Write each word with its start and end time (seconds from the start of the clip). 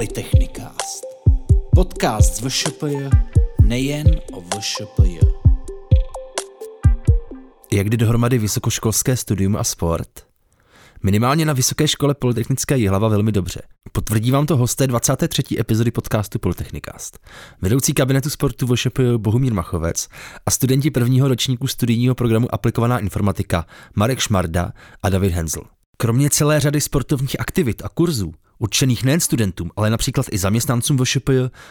Polytechnikast. 0.00 1.04
Podcast 1.74 2.36
z 2.36 2.40
VŠPJ 2.40 2.96
nejen 3.62 4.06
o 4.32 4.40
VŠPJ. 4.40 5.18
Jak 7.72 7.90
jde 7.90 7.96
dohromady 7.96 8.38
vysokoškolské 8.38 9.16
studium 9.16 9.56
a 9.56 9.64
sport? 9.64 10.08
Minimálně 11.02 11.44
na 11.44 11.52
Vysoké 11.52 11.88
škole 11.88 12.14
Polytechnické 12.14 12.78
Jihlava 12.78 13.08
velmi 13.08 13.32
dobře. 13.32 13.62
Potvrdí 13.92 14.30
vám 14.30 14.46
to 14.46 14.56
hosté 14.56 14.86
23. 14.86 15.42
epizody 15.58 15.90
podcastu 15.90 16.38
Polytechnikast. 16.38 17.18
Vedoucí 17.62 17.94
kabinetu 17.94 18.30
sportu 18.30 18.66
VŠP 18.66 18.98
Bohumír 19.16 19.54
Machovec 19.54 20.08
a 20.46 20.50
studenti 20.50 20.90
prvního 20.90 21.28
ročníku 21.28 21.66
studijního 21.66 22.14
programu 22.14 22.54
Aplikovaná 22.54 22.98
informatika 22.98 23.66
Marek 23.96 24.18
Šmarda 24.18 24.72
a 25.02 25.08
David 25.08 25.32
Hensel. 25.32 25.62
Kromě 26.00 26.30
celé 26.30 26.60
řady 26.60 26.80
sportovních 26.80 27.40
aktivit 27.40 27.82
a 27.84 27.88
kurzů, 27.88 28.32
určených 28.58 29.04
nejen 29.04 29.20
studentům, 29.20 29.70
ale 29.76 29.90
například 29.90 30.26
i 30.32 30.38
zaměstnancům 30.38 30.98
VŠP 31.04 31.28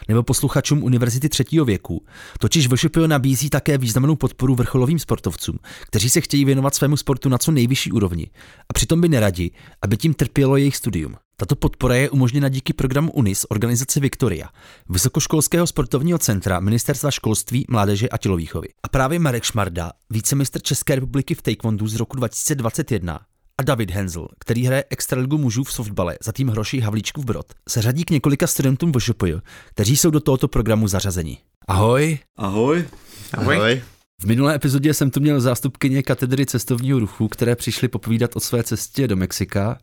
nebo 0.08 0.24
posluchačům 0.24 0.84
univerzity 0.84 1.30
třetího 1.30 1.66
věku, 1.66 2.06
totiž 2.40 2.68
VŠP 2.68 2.98
nabízí 3.08 3.50
také 3.50 3.78
významnou 3.78 4.16
podporu 4.16 4.56
vrcholovým 4.56 5.00
sportovcům, 5.00 5.60
kteří 5.88 6.10
se 6.10 6.22
chtějí 6.22 6.46
věnovat 6.46 6.76
svému 6.76 6.98
sportu 6.98 7.30
na 7.30 7.38
co 7.38 7.52
nejvyšší 7.52 7.92
úrovni 7.92 8.28
a 8.70 8.73
přitom 8.73 9.02
by 9.02 9.10
neradi, 9.10 9.52
aby 9.82 9.98
tím 9.98 10.14
trpělo 10.14 10.58
jejich 10.58 10.76
studium. 10.76 11.16
Tato 11.38 11.56
podpora 11.56 11.96
je 11.96 12.09
umožněna 12.09 12.50
díky 12.50 12.73
programu 12.73 13.12
UNIS 13.12 13.46
organizace 13.50 14.00
Victoria, 14.00 14.50
Vysokoškolského 14.90 15.68
sportovního 15.68 16.20
centra 16.20 16.59
Ministerstva 16.59 17.12
školství, 17.12 17.66
mládeže 17.70 18.09
a 18.09 18.18
tělovýchovy. 18.18 18.68
A 18.84 18.88
právě 18.88 19.20
Marek 19.20 19.44
Šmarda, 19.44 19.92
vícemistr 20.09 20.62
České 20.62 20.96
republiky 20.96 21.36
v 21.36 21.42
taekwondo 21.42 21.88
z 21.88 21.96
roku 21.96 22.18
2021, 22.18 23.20
a 23.59 23.62
David 23.62 23.91
Hensel, 23.91 24.27
který 24.40 24.66
hraje 24.66 24.84
extraligu 24.90 25.38
mužů 25.38 25.63
v 25.63 25.73
softbale 25.73 26.17
za 26.23 26.31
tým 26.31 26.48
Hroší 26.48 26.80
Havlíčkův 26.80 27.26
Brod, 27.26 27.54
se 27.70 27.81
řadí 27.81 28.05
k 28.05 28.09
několika 28.09 28.47
studentům 28.47 28.92
VŠPJ, 28.92 29.34
kteří 29.70 29.97
jsou 29.97 30.09
do 30.09 30.20
tohoto 30.20 30.47
programu 30.47 30.88
zařazeni. 30.88 31.38
Ahoj. 31.67 32.19
Ahoj. 32.38 32.86
Ahoj. 33.34 33.56
Ahoj. 33.56 33.81
V 34.22 34.25
minulé 34.25 34.56
epizodě 34.56 34.94
jsem 34.94 35.12
tu 35.12 35.20
měl 35.20 35.42
zástupkyně 35.42 36.03
katedry 36.03 36.45
cestovního 36.45 37.00
ruchu, 37.00 37.28
které 37.28 37.56
přišly 37.56 37.88
popovídat 37.88 38.36
o 38.36 38.39
své 38.39 38.64
cestě 38.64 39.08
do 39.08 39.16
Mexika. 39.16 39.78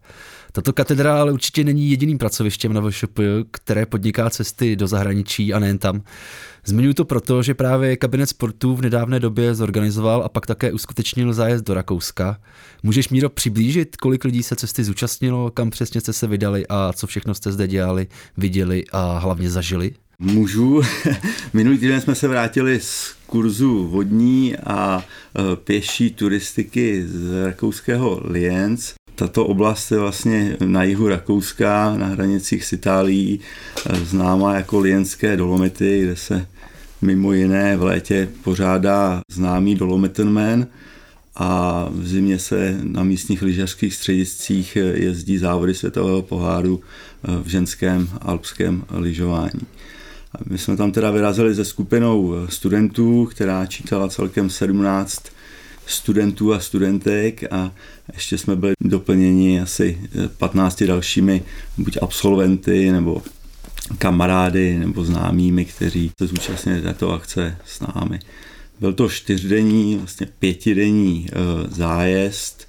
Tato 0.53 0.73
katedra 0.73 1.21
ale 1.21 1.33
určitě 1.33 1.65
není 1.65 1.91
jediným 1.91 2.19
pracovištěm 2.19 2.73
na 2.73 2.91
VŠP, 2.91 3.19
které 3.51 3.87
podniká 3.87 4.31
cesty 4.31 4.77
do 4.77 4.87
zahraničí 4.87 5.55
a 5.55 5.59
nejen 5.59 5.79
tam. 5.79 6.03
Zmiňuji 6.65 6.95
to 6.95 7.05
proto, 7.05 7.43
že 7.43 7.55
právě 7.55 7.97
kabinet 7.97 8.27
sportů 8.27 8.77
v 8.77 8.83
nedávné 8.83 9.21
době 9.21 9.55
zorganizoval 9.55 10.23
a 10.23 10.29
pak 10.29 10.47
také 10.47 10.73
uskutečnil 10.73 11.33
zájezd 11.33 11.65
do 11.65 11.75
Rakouska. 11.75 12.41
Můžeš 12.83 13.09
Míro 13.09 13.31
přiblížit, 13.31 13.97
kolik 13.97 14.25
lidí 14.25 14.43
se 14.43 14.57
cesty 14.57 14.85
zúčastnilo, 14.85 15.51
kam 15.51 15.71
přesně 15.71 16.01
jste 16.01 16.13
se 16.13 16.27
vydali 16.27 16.67
a 16.69 16.93
co 16.93 17.07
všechno 17.07 17.35
jste 17.35 17.53
zde 17.53 17.69
dělali, 17.69 18.07
viděli 18.37 18.85
a 18.93 19.19
hlavně 19.19 19.51
zažili? 19.51 19.95
Můžu. 20.19 20.83
Minulý 21.53 21.79
týden 21.79 22.01
jsme 22.01 22.15
se 22.15 22.29
vrátili 22.29 22.81
z 22.81 23.15
kurzu 23.27 23.89
vodní 23.89 24.57
a 24.57 25.05
e, 25.05 25.57
pěší 25.57 26.11
turistiky 26.11 27.05
z 27.07 27.45
rakouského 27.45 28.21
Lienz. 28.25 28.95
Tato 29.15 29.47
oblast 29.47 29.91
je 29.91 29.99
vlastně 29.99 30.57
na 30.65 30.83
jihu 30.83 31.09
Rakouska, 31.09 31.97
na 31.97 32.07
hranicích 32.07 32.65
s 32.65 32.73
Itálií, 32.73 33.41
e, 33.87 33.97
známá 34.05 34.55
jako 34.55 34.81
Lienské 34.81 35.37
dolomity, 35.37 36.03
kde 36.03 36.17
se 36.17 36.47
mimo 37.03 37.33
jiné 37.33 37.77
v 37.77 37.83
létě 37.83 38.29
pořádá 38.45 39.21
známý 39.33 39.75
Dolomitenman 39.75 40.67
a 41.35 41.85
v 41.91 42.09
zimě 42.09 42.39
se 42.39 42.81
na 42.83 43.03
místních 43.03 43.43
lyžařských 43.43 43.95
střediscích 43.95 44.77
jezdí 44.95 45.39
závody 45.39 45.75
světového 45.75 46.23
poháru 46.23 46.81
e, 46.81 47.43
v 47.43 47.47
ženském 47.47 48.09
alpském 48.21 48.85
lyžování. 48.91 49.67
My 50.47 50.59
jsme 50.59 50.77
tam 50.77 50.93
teda 50.93 51.11
vyrazili 51.11 51.55
se 51.55 51.65
skupinou 51.65 52.35
studentů, 52.49 53.29
která 53.31 53.67
čítala 53.67 54.09
celkem 54.09 54.51
17 54.51 55.23
studentů 55.87 56.55
a 56.55 56.61
studentek 56.61 57.53
a 57.53 57.73
ještě 58.15 58.39
jsme 58.39 58.57
byli 58.57 58.73
doplněni 58.81 59.61
asi 59.61 60.01
15 60.39 60.83
dalšími 60.83 61.43
buď 61.79 61.99
absolventy 62.03 62.93
nebo 62.93 63.23
kamarády 63.99 64.79
nebo 64.79 65.05
známými, 65.05 65.65
kteří 65.65 66.11
se 66.19 66.27
zúčastnili 66.27 66.83
této 66.83 67.13
akce 67.13 67.57
s 67.65 67.81
námi. 67.81 68.19
Byl 68.81 68.93
to 68.93 69.09
čtyřdenní, 69.09 69.97
vlastně 69.97 70.27
pětidenní 70.39 71.27
eh, 71.29 71.35
zájezd 71.69 72.69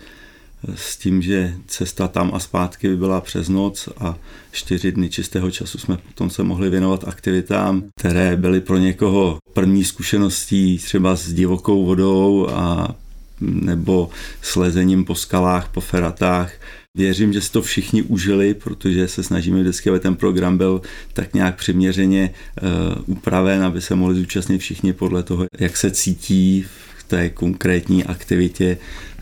s 0.75 0.97
tím, 0.97 1.21
že 1.21 1.53
cesta 1.67 2.07
tam 2.07 2.31
a 2.33 2.39
zpátky 2.39 2.87
by 2.87 2.97
byla 2.97 3.21
přes 3.21 3.49
noc 3.49 3.89
a 3.97 4.17
čtyři 4.51 4.91
dny 4.91 5.09
čistého 5.09 5.51
času 5.51 5.77
jsme 5.77 5.97
potom 5.97 6.29
se 6.29 6.43
mohli 6.43 6.69
věnovat 6.69 7.07
aktivitám, 7.07 7.83
které 7.99 8.35
byly 8.35 8.61
pro 8.61 8.77
někoho 8.77 9.37
první 9.53 9.83
zkušeností 9.83 10.77
třeba 10.77 11.15
s 11.15 11.33
divokou 11.33 11.85
vodou 11.85 12.47
a 12.49 12.95
nebo 13.41 14.09
slezením 14.41 15.05
po 15.05 15.15
skalách, 15.15 15.69
po 15.69 15.81
feratách. 15.81 16.53
Věřím, 16.97 17.33
že 17.33 17.41
si 17.41 17.51
to 17.51 17.61
všichni 17.61 18.01
užili, 18.01 18.53
protože 18.53 19.07
se 19.07 19.23
snažíme 19.23 19.61
vždycky, 19.61 19.89
aby 19.89 19.99
ten 19.99 20.15
program 20.15 20.57
byl 20.57 20.81
tak 21.13 21.33
nějak 21.33 21.55
přiměřeně 21.55 22.33
uh, 22.61 22.69
upraven, 23.05 23.63
aby 23.63 23.81
se 23.81 23.95
mohli 23.95 24.15
zúčastnit 24.15 24.57
všichni 24.57 24.93
podle 24.93 25.23
toho, 25.23 25.45
jak 25.59 25.77
se 25.77 25.91
cítí 25.91 26.65
v 26.97 27.03
té 27.03 27.29
konkrétní 27.29 28.03
aktivitě, 28.03 28.77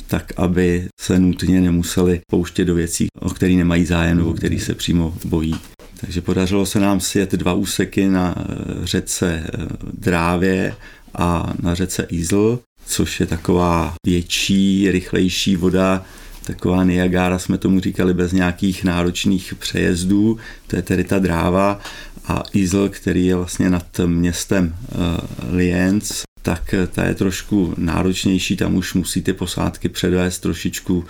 tak 0.07 0.33
aby 0.37 0.87
se 0.99 1.19
nutně 1.19 1.61
nemuseli 1.61 2.21
pouštět 2.31 2.65
do 2.65 2.75
věcí, 2.75 3.07
o 3.19 3.29
které 3.29 3.53
nemají 3.53 3.85
zájem 3.85 4.17
nebo 4.17 4.29
o 4.29 4.33
kterých 4.33 4.63
se 4.63 4.75
přímo 4.75 5.17
bojí. 5.25 5.55
Takže 6.01 6.21
podařilo 6.21 6.65
se 6.65 6.79
nám 6.79 6.99
sjet 6.99 7.31
dva 7.31 7.53
úseky 7.53 8.07
na 8.07 8.35
eh, 8.37 8.43
řece 8.83 9.43
eh, 9.45 9.67
Drávě 9.93 10.75
a 11.15 11.53
na 11.61 11.75
řece 11.75 12.03
Izl, 12.09 12.59
což 12.85 13.19
je 13.19 13.25
taková 13.25 13.93
větší, 14.05 14.91
rychlejší 14.91 15.55
voda, 15.55 16.05
taková 16.45 16.83
Niagara 16.83 17.39
jsme 17.39 17.57
tomu 17.57 17.79
říkali 17.79 18.13
bez 18.13 18.31
nějakých 18.31 18.83
náročných 18.83 19.55
přejezdů, 19.55 20.37
to 20.67 20.75
je 20.75 20.81
tedy 20.81 21.03
ta 21.03 21.19
dráva 21.19 21.79
a 22.27 22.43
Izl, 22.53 22.89
který 22.89 23.25
je 23.25 23.35
vlastně 23.35 23.69
nad 23.69 23.99
městem 24.05 24.75
uh, 24.75 25.55
Lienz, 25.55 26.24
tak 26.45 26.75
ta 26.91 27.05
je 27.05 27.15
trošku 27.15 27.73
náročnější, 27.77 28.57
tam 28.57 28.75
už 28.75 28.93
musí 28.93 29.21
ty 29.21 29.33
posádky 29.33 29.89
předvést 29.89 30.39
trošičku 30.39 31.05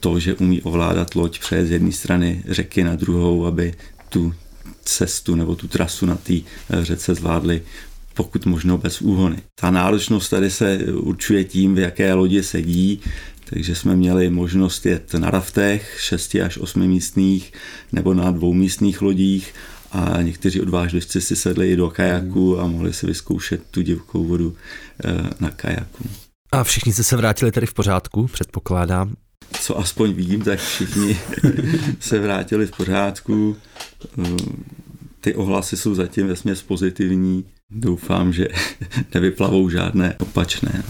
to, 0.00 0.18
že 0.18 0.34
umí 0.34 0.62
ovládat 0.62 1.14
loď 1.14 1.38
přejet 1.38 1.66
z 1.66 1.70
jedné 1.70 1.92
strany 1.92 2.42
řeky 2.48 2.84
na 2.84 2.96
druhou, 2.96 3.46
aby 3.46 3.74
tu 4.08 4.34
cestu 4.84 5.34
nebo 5.34 5.54
tu 5.54 5.68
trasu 5.68 6.06
na 6.06 6.16
té 6.16 6.34
eh, 6.34 6.84
řece 6.84 7.14
zvládli 7.14 7.62
pokud 8.14 8.46
možno 8.46 8.78
bez 8.78 9.00
úhony. 9.00 9.36
Ta 9.54 9.70
náročnost 9.70 10.30
tady 10.30 10.50
se 10.50 10.78
určuje 10.92 11.44
tím, 11.44 11.74
v 11.74 11.78
jaké 11.78 12.14
lodi 12.14 12.42
sedí, 12.42 13.00
takže 13.44 13.74
jsme 13.74 13.96
měli 13.96 14.30
možnost 14.30 14.86
jet 14.86 15.14
na 15.14 15.30
raftech 15.30 15.96
6 16.00 16.34
až 16.34 16.58
8 16.58 16.86
místných 16.86 17.52
nebo 17.92 18.14
na 18.14 18.30
dvoumístných 18.30 19.02
lodích 19.02 19.54
a 19.92 20.22
někteří 20.22 20.60
odvážlivci 20.60 21.20
si 21.20 21.36
sedli 21.36 21.72
i 21.72 21.76
do 21.76 21.90
kajaku 21.90 22.60
a 22.60 22.66
mohli 22.66 22.92
si 22.92 23.06
vyzkoušet 23.06 23.62
tu 23.70 23.82
divokou 23.82 24.24
vodu 24.24 24.56
eh, 25.04 25.30
na 25.40 25.50
kajaku. 25.50 26.04
A 26.52 26.64
všichni 26.64 26.92
jste 26.92 27.02
se 27.02 27.16
vrátili 27.16 27.52
tady 27.52 27.66
v 27.66 27.74
pořádku, 27.74 28.26
předpokládám. 28.26 29.14
Co 29.60 29.78
aspoň 29.78 30.12
vidím, 30.12 30.42
tak 30.42 30.58
všichni 30.58 31.18
se 32.00 32.18
vrátili 32.18 32.66
v 32.66 32.70
pořádku. 32.70 33.56
Eh, 34.18 34.36
ty 35.20 35.34
ohlasy 35.34 35.76
jsou 35.76 35.94
zatím 35.94 36.26
vesměs 36.26 36.62
pozitivní. 36.62 37.44
Doufám, 37.70 38.32
že 38.32 38.48
nevyplavou 39.14 39.70
žádné 39.70 40.14
opačné. 40.18 40.82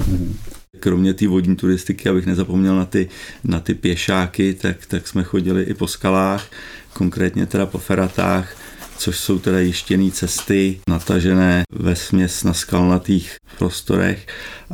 Kromě 0.80 1.14
té 1.14 1.28
vodní 1.28 1.56
turistiky, 1.56 2.08
abych 2.08 2.26
nezapomněl 2.26 2.76
na 2.76 2.84
ty, 2.84 3.08
na 3.44 3.60
ty 3.60 3.74
pěšáky, 3.74 4.54
tak, 4.54 4.86
tak 4.86 5.08
jsme 5.08 5.22
chodili 5.22 5.62
i 5.62 5.74
po 5.74 5.86
skalách, 5.86 6.50
konkrétně 6.92 7.46
teda 7.46 7.66
po 7.66 7.78
feratách, 7.78 8.56
což 9.00 9.18
jsou 9.18 9.38
teda 9.38 9.60
jištěné 9.60 10.10
cesty 10.10 10.80
natažené 10.88 11.62
ve 11.72 11.96
směs 11.96 12.44
na 12.44 12.54
skalnatých 12.54 13.36
prostorech 13.58 14.26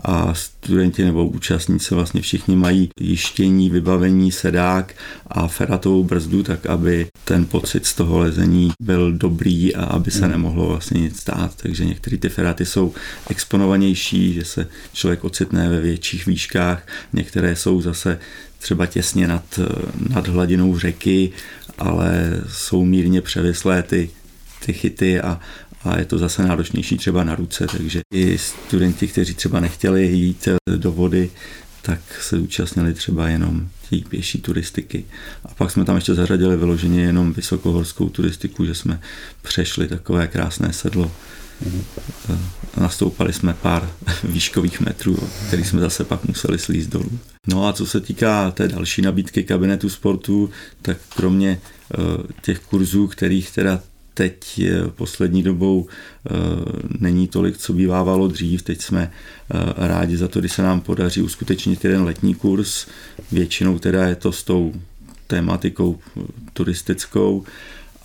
a 0.04 0.34
studenti 0.34 1.04
nebo 1.04 1.26
účastníci 1.26 1.94
vlastně 1.94 2.20
všichni 2.20 2.56
mají 2.56 2.88
jištění, 3.00 3.70
vybavení, 3.70 4.32
sedák 4.32 4.94
a 5.26 5.48
feratovou 5.48 6.04
brzdu, 6.04 6.42
tak 6.42 6.66
aby 6.66 7.06
ten 7.24 7.44
pocit 7.44 7.86
z 7.86 7.94
toho 7.94 8.18
lezení 8.18 8.70
byl 8.82 9.12
dobrý 9.12 9.74
a 9.74 9.84
aby 9.84 10.10
se 10.10 10.28
nemohlo 10.28 10.66
vlastně 10.66 11.00
nic 11.00 11.20
stát. 11.20 11.54
Takže 11.56 11.84
některé 11.84 12.18
ty 12.18 12.28
feraty 12.28 12.66
jsou 12.66 12.94
exponovanější, 13.30 14.34
že 14.34 14.44
se 14.44 14.66
člověk 14.92 15.24
ocitne 15.24 15.68
ve 15.68 15.80
větších 15.80 16.26
výškách, 16.26 16.86
některé 17.12 17.56
jsou 17.56 17.80
zase 17.80 18.18
třeba 18.58 18.86
těsně 18.86 19.28
nad, 19.28 19.60
nad 20.08 20.28
hladinou 20.28 20.78
řeky, 20.78 21.32
ale 21.78 22.40
jsou 22.48 22.84
mírně 22.84 23.22
převislé 23.22 23.82
ty, 23.82 24.10
ty 24.66 24.72
chyty 24.72 25.20
a, 25.20 25.40
a 25.84 25.98
je 25.98 26.04
to 26.04 26.18
zase 26.18 26.42
náročnější 26.42 26.96
třeba 26.96 27.24
na 27.24 27.34
ruce, 27.34 27.66
takže 27.66 28.00
i 28.14 28.38
studenti, 28.38 29.06
kteří 29.08 29.34
třeba 29.34 29.60
nechtěli 29.60 30.06
jít 30.06 30.48
do 30.76 30.92
vody, 30.92 31.30
tak 31.82 32.00
se 32.20 32.36
zúčastnili 32.38 32.94
třeba 32.94 33.28
jenom 33.28 33.68
té 33.90 33.96
pěší 34.08 34.40
turistiky. 34.40 35.04
A 35.44 35.54
pak 35.54 35.70
jsme 35.70 35.84
tam 35.84 35.96
ještě 35.96 36.14
zařadili 36.14 36.56
vyloženě 36.56 37.02
jenom 37.02 37.32
vysokohorskou 37.32 38.08
turistiku, 38.08 38.64
že 38.64 38.74
jsme 38.74 39.00
přešli 39.42 39.88
takové 39.88 40.26
krásné 40.26 40.72
sedlo. 40.72 41.12
Mm-hmm. 41.64 42.38
Nastoupali 42.76 43.32
jsme 43.32 43.54
pár 43.54 43.90
výškových 44.24 44.80
metrů, 44.80 45.28
který 45.46 45.64
jsme 45.64 45.80
zase 45.80 46.04
pak 46.04 46.24
museli 46.24 46.58
slízt 46.58 46.90
dolů. 46.90 47.18
No 47.46 47.68
a 47.68 47.72
co 47.72 47.86
se 47.86 48.00
týká 48.00 48.50
té 48.50 48.68
další 48.68 49.02
nabídky 49.02 49.44
kabinetu 49.44 49.88
sportu, 49.88 50.50
tak 50.82 50.96
kromě 51.16 51.60
uh, 51.98 52.04
těch 52.42 52.58
kurzů, 52.58 53.06
kterých 53.06 53.50
teda 53.50 53.80
teď 54.16 54.60
poslední 54.94 55.42
dobou 55.42 55.86
eh, 55.86 56.30
není 56.98 57.28
tolik, 57.28 57.58
co 57.58 57.72
bývávalo 57.72 58.28
dřív. 58.28 58.62
Teď 58.62 58.82
jsme 58.82 59.10
eh, 59.10 59.86
rádi 59.86 60.16
za 60.16 60.28
to, 60.28 60.40
když 60.40 60.52
se 60.52 60.62
nám 60.62 60.80
podaří 60.80 61.22
uskutečnit 61.22 61.84
jeden 61.84 62.02
letní 62.02 62.34
kurz. 62.34 62.86
Většinou 63.32 63.78
teda 63.78 64.08
je 64.08 64.14
to 64.16 64.32
s 64.32 64.42
tou 64.42 64.72
tématikou 65.26 65.98
turistickou 66.52 67.44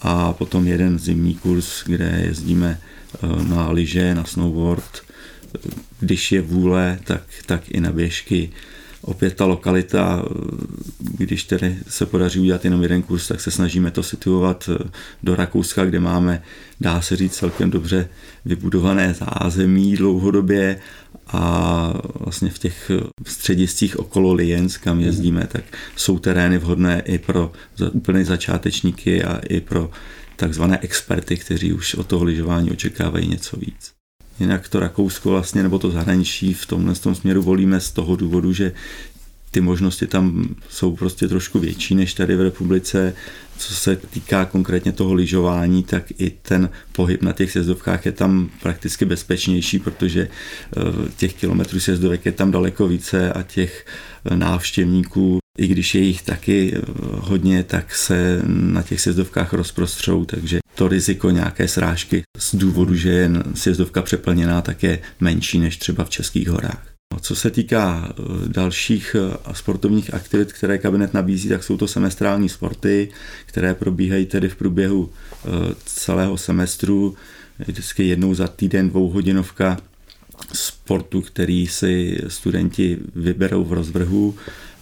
a 0.01 0.33
potom 0.33 0.67
jeden 0.67 0.99
zimní 0.99 1.35
kurz, 1.35 1.83
kde 1.85 2.21
jezdíme 2.25 2.79
eh, 2.81 3.00
na 3.47 3.71
lyže, 3.71 4.15
na 4.15 4.23
snowboard. 4.23 5.01
Když 5.99 6.31
je 6.31 6.41
vůle, 6.41 6.99
tak, 7.03 7.23
tak 7.45 7.71
i 7.71 7.81
na 7.81 7.91
běžky 7.91 8.49
opět 9.01 9.35
ta 9.35 9.45
lokalita, 9.45 10.25
když 10.99 11.43
tedy 11.43 11.77
se 11.87 12.05
podaří 12.05 12.39
udělat 12.39 12.65
jenom 12.65 12.83
jeden 12.83 13.01
kurz, 13.01 13.27
tak 13.27 13.41
se 13.41 13.51
snažíme 13.51 13.91
to 13.91 14.03
situovat 14.03 14.69
do 15.23 15.35
Rakouska, 15.35 15.85
kde 15.85 15.99
máme, 15.99 16.43
dá 16.81 17.01
se 17.01 17.15
říct, 17.15 17.35
celkem 17.35 17.69
dobře 17.69 18.09
vybudované 18.45 19.13
zázemí 19.13 19.95
dlouhodobě 19.95 20.79
a 21.27 21.93
vlastně 22.19 22.49
v 22.49 22.59
těch 22.59 22.91
střediscích 23.25 23.99
okolo 23.99 24.33
Lienz, 24.33 24.77
kam 24.77 24.99
jezdíme, 24.99 25.47
tak 25.47 25.63
jsou 25.95 26.19
terény 26.19 26.57
vhodné 26.57 27.01
i 27.05 27.17
pro 27.17 27.51
úplné 27.91 28.25
začátečníky 28.25 29.23
a 29.23 29.41
i 29.49 29.61
pro 29.61 29.91
takzvané 30.41 30.79
experty, 30.81 31.37
kteří 31.37 31.73
už 31.73 31.95
od 31.95 32.07
toho 32.07 32.23
lyžování 32.23 32.71
očekávají 32.71 33.27
něco 33.27 33.57
víc. 33.57 33.93
Jinak 34.39 34.69
to 34.69 34.79
Rakousko 34.79 35.29
vlastně, 35.29 35.63
nebo 35.63 35.79
to 35.79 35.91
zahraničí 35.91 36.53
v 36.53 36.65
tomhle 36.65 36.95
tom 36.95 37.15
směru 37.15 37.41
volíme 37.41 37.79
z 37.79 37.91
toho 37.91 38.15
důvodu, 38.15 38.53
že 38.53 38.71
ty 39.51 39.61
možnosti 39.61 40.07
tam 40.07 40.55
jsou 40.69 40.95
prostě 40.95 41.27
trošku 41.27 41.59
větší 41.59 41.95
než 41.95 42.13
tady 42.13 42.35
v 42.35 42.41
republice. 42.41 43.13
Co 43.57 43.73
se 43.73 43.95
týká 43.95 44.45
konkrétně 44.45 44.91
toho 44.91 45.13
lyžování, 45.13 45.83
tak 45.83 46.03
i 46.17 46.29
ten 46.41 46.69
pohyb 46.91 47.21
na 47.21 47.33
těch 47.33 47.51
sjezdovkách 47.51 48.05
je 48.05 48.11
tam 48.11 48.49
prakticky 48.61 49.05
bezpečnější, 49.05 49.79
protože 49.79 50.21
eh, 50.21 51.11
těch 51.17 51.33
kilometrů 51.33 51.79
sjezdovek 51.79 52.25
je 52.25 52.31
tam 52.31 52.51
daleko 52.51 52.87
více 52.87 53.33
a 53.33 53.43
těch 53.43 53.85
eh, 54.25 54.35
návštěvníků, 54.35 55.39
i 55.57 55.67
když 55.67 55.95
je 55.95 56.01
jich 56.01 56.21
taky 56.21 56.73
eh, 56.75 56.81
hodně, 57.01 57.63
tak 57.63 57.95
se 57.95 58.41
na 58.45 58.83
těch 58.83 59.01
sjezdovkách 59.01 59.53
rozprostřou, 59.53 60.25
takže 60.25 60.59
to 60.75 60.87
riziko 60.87 61.29
nějaké 61.29 61.67
srážky 61.67 62.23
z 62.37 62.55
důvodu, 62.55 62.95
že 62.95 63.09
je 63.09 63.31
sjezdovka 63.53 64.01
přeplněná, 64.01 64.61
tak 64.61 64.83
je 64.83 64.99
menší 65.19 65.59
než 65.59 65.77
třeba 65.77 66.03
v 66.03 66.09
Českých 66.09 66.49
horách. 66.49 66.87
Co 67.21 67.35
se 67.35 67.51
týká 67.51 68.09
eh, 68.09 68.23
dalších 68.47 69.15
eh, 69.19 69.53
sportovních 69.53 70.13
aktivit, 70.13 70.53
které 70.53 70.77
kabinet 70.77 71.13
nabízí, 71.13 71.49
tak 71.49 71.63
jsou 71.63 71.77
to 71.77 71.87
semestrální 71.87 72.49
sporty, 72.49 73.09
které 73.45 73.73
probíhají 73.73 74.25
tedy 74.25 74.49
v 74.49 74.55
průběhu 74.55 75.09
celého 75.85 76.37
semestru, 76.37 77.15
vždycky 77.59 78.07
jednou 78.07 78.33
za 78.33 78.47
týden 78.47 78.89
dvouhodinovka 78.89 79.77
sportu, 80.53 81.21
který 81.21 81.67
si 81.67 82.17
studenti 82.27 82.97
vyberou 83.15 83.63
v 83.63 83.73
rozvrhu 83.73 84.35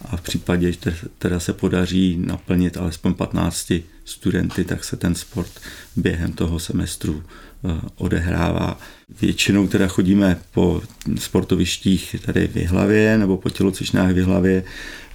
a 0.06 0.18
v 0.18 0.22
případě, 0.22 0.72
že 0.72 0.80
teda 1.18 1.40
se 1.40 1.54
podaří 1.54 2.18
naplnit 2.25 2.78
alespoň 2.78 3.13
15 3.13 3.72
studenty, 4.06 4.63
tak 4.66 4.84
se 4.84 4.98
ten 4.98 5.16
sport 5.16 5.51
během 5.96 6.34
toho 6.34 6.60
semestru 6.60 7.24
eh, 7.24 7.81
odehrává. 7.96 8.80
Většinou 9.22 9.68
teda 9.68 9.88
chodíme 9.88 10.38
po 10.51 10.81
sportovištích 11.19 12.16
tady 12.25 12.48
v 12.48 12.56
Jihlavě 12.56 13.18
nebo 13.18 13.38
po 13.38 13.50
tělocvičnách 13.50 14.12
v 14.13 14.18
Jihlavě, 14.18 14.63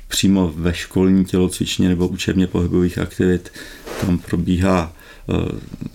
přímo 0.08 0.52
ve 0.56 0.75
školní 0.75 1.25
tělocvičně 1.25 1.88
nebo 1.88 2.08
učebně 2.08 2.46
pohybových 2.46 2.98
aktivit. 2.98 3.52
Tam 4.00 4.19
probíhá 4.19 4.92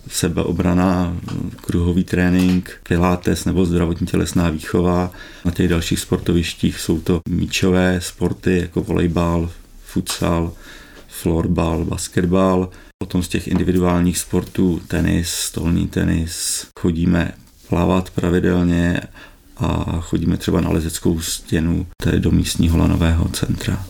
sebeobrana, 0.08 1.16
kruhový 1.56 2.04
trénink, 2.04 2.70
pilates 2.88 3.44
nebo 3.44 3.66
zdravotní 3.66 4.06
tělesná 4.06 4.50
výchova. 4.50 5.12
Na 5.44 5.50
těch 5.50 5.68
dalších 5.68 6.00
sportovištích 6.00 6.80
jsou 6.80 7.00
to 7.00 7.20
míčové 7.28 8.00
sporty 8.00 8.58
jako 8.58 8.80
volejbal, 8.80 9.50
futsal, 9.84 10.52
florbal, 11.08 11.84
basketbal. 11.84 12.68
Potom 12.98 13.22
z 13.22 13.28
těch 13.28 13.48
individuálních 13.48 14.18
sportů 14.18 14.80
tenis, 14.88 15.28
stolní 15.28 15.88
tenis. 15.88 16.66
Chodíme 16.80 17.32
plavat 17.68 18.10
pravidelně 18.10 19.00
a 19.56 20.00
chodíme 20.00 20.36
třeba 20.36 20.60
na 20.60 20.70
lezeckou 20.70 21.20
stěnu, 21.20 21.86
je 22.12 22.20
do 22.20 22.30
místního 22.30 22.78
lanového 22.78 23.28
centra. 23.28 23.86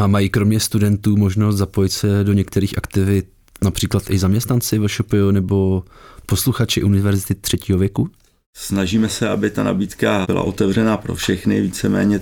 A 0.00 0.06
mají 0.06 0.30
kromě 0.30 0.60
studentů 0.60 1.16
možnost 1.16 1.56
zapojit 1.56 1.92
se 1.92 2.24
do 2.24 2.32
některých 2.32 2.78
aktivit 2.78 3.28
například 3.64 4.10
i 4.10 4.18
zaměstnanci 4.18 4.78
VŠPO 4.78 5.32
nebo 5.32 5.84
posluchači 6.26 6.82
univerzity 6.82 7.34
třetího 7.34 7.78
věku? 7.78 8.08
Snažíme 8.56 9.08
se, 9.08 9.28
aby 9.28 9.50
ta 9.50 9.62
nabídka 9.62 10.24
byla 10.26 10.42
otevřená 10.42 10.96
pro 10.96 11.14
všechny, 11.14 11.60
víceméně 11.60 12.20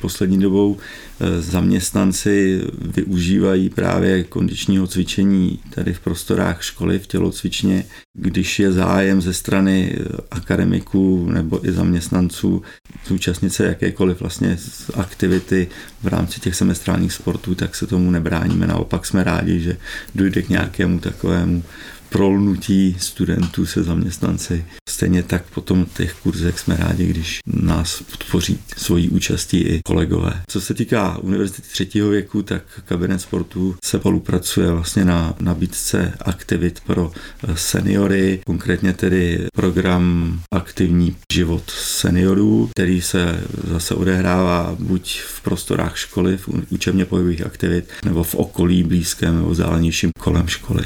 poslední 0.00 0.40
dobou 0.40 0.76
e, 1.20 1.42
zaměstnanci 1.42 2.62
využívají 2.96 3.68
právě 3.70 4.24
kondičního 4.24 4.86
cvičení 4.86 5.58
tady 5.74 5.92
v 5.92 6.00
prostorách 6.00 6.62
školy 6.62 6.98
v 6.98 7.06
tělocvičně. 7.06 7.84
Když 8.14 8.58
je 8.58 8.72
zájem 8.72 9.20
ze 9.20 9.32
strany 9.32 9.96
akademiků 10.30 11.30
nebo 11.30 11.68
i 11.68 11.72
zaměstnanců 11.72 12.62
zúčastnit 13.06 13.50
se 13.50 13.66
jakékoliv 13.66 14.20
vlastně 14.20 14.58
aktivity 14.94 15.68
v 16.02 16.06
rámci 16.06 16.40
těch 16.40 16.54
semestrálních 16.54 17.12
sportů, 17.12 17.54
tak 17.54 17.74
se 17.74 17.86
tomu 17.86 18.10
nebráníme. 18.10 18.66
Naopak 18.66 19.06
jsme 19.06 19.24
rádi, 19.24 19.60
že 19.60 19.76
dojde 20.14 20.42
k 20.42 20.48
nějakému 20.48 20.98
takovému 20.98 21.62
prolnutí 22.08 22.96
studentů 22.98 23.66
se 23.66 23.82
zaměstnanci. 23.82 24.64
Stejně 24.88 25.22
tak 25.22 25.42
potom 25.54 25.86
těch 25.96 26.14
kurzech 26.14 26.58
jsme 26.58 26.76
rádi, 26.76 27.06
když 27.06 27.38
nás 27.46 28.02
podpoří 28.10 28.58
svojí 28.76 29.08
účastí 29.08 29.58
i 29.58 29.80
kolegové. 29.84 30.42
Co 30.48 30.60
se 30.60 30.74
týká 30.74 31.18
univerzity 31.18 31.62
třetího 31.62 32.08
věku, 32.08 32.42
tak 32.42 32.62
kabinet 32.84 33.20
sportu 33.20 33.76
se 33.84 33.98
spolupracuje 33.98 34.70
vlastně 34.70 35.04
na 35.04 35.34
nabídce 35.40 36.12
aktivit 36.20 36.80
pro 36.86 37.12
seniory, 37.54 38.40
konkrétně 38.46 38.92
tedy 38.92 39.46
program 39.54 40.40
Aktivní 40.52 41.16
život 41.32 41.70
seniorů, 41.70 42.68
který 42.70 43.00
se 43.00 43.40
zase 43.68 43.94
odehrává 43.94 44.76
buď 44.78 45.20
v 45.20 45.40
prostorách 45.40 45.98
školy, 45.98 46.36
v 46.36 46.48
učebně 46.70 47.04
pohybových 47.04 47.46
aktivit, 47.46 47.88
nebo 48.04 48.24
v 48.24 48.34
okolí 48.34 48.82
blízkém 48.82 49.36
nebo 49.36 49.50
vzdálenějším 49.50 50.10
kolem 50.18 50.48
školy. 50.48 50.84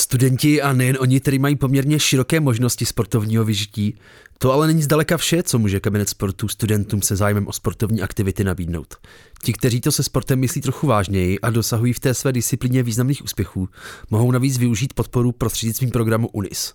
Studenti 0.00 0.62
a 0.62 0.72
nejen 0.72 0.96
oni, 1.00 1.20
kteří 1.20 1.38
mají 1.38 1.56
poměrně 1.56 1.98
široké 1.98 2.40
možnosti 2.40 2.86
sportovního 2.86 3.44
vyžití, 3.44 3.94
to 4.38 4.52
ale 4.52 4.66
není 4.66 4.82
zdaleka 4.82 5.16
vše, 5.16 5.42
co 5.42 5.58
může 5.58 5.80
kabinet 5.80 6.08
sportu 6.08 6.48
studentům 6.48 7.02
se 7.02 7.16
zájmem 7.16 7.46
o 7.46 7.52
sportovní 7.52 8.02
aktivity 8.02 8.44
nabídnout. 8.44 8.96
Ti, 9.42 9.52
kteří 9.52 9.80
to 9.80 9.92
se 9.92 10.02
sportem 10.02 10.38
myslí 10.38 10.60
trochu 10.60 10.86
vážněji 10.86 11.40
a 11.40 11.50
dosahují 11.50 11.92
v 11.92 12.00
té 12.00 12.14
své 12.14 12.32
disciplíně 12.32 12.82
významných 12.82 13.24
úspěchů, 13.24 13.68
mohou 14.10 14.30
navíc 14.30 14.58
využít 14.58 14.94
podporu 14.94 15.32
prostřednictvím 15.32 15.90
programu 15.90 16.28
UNIS. 16.28 16.74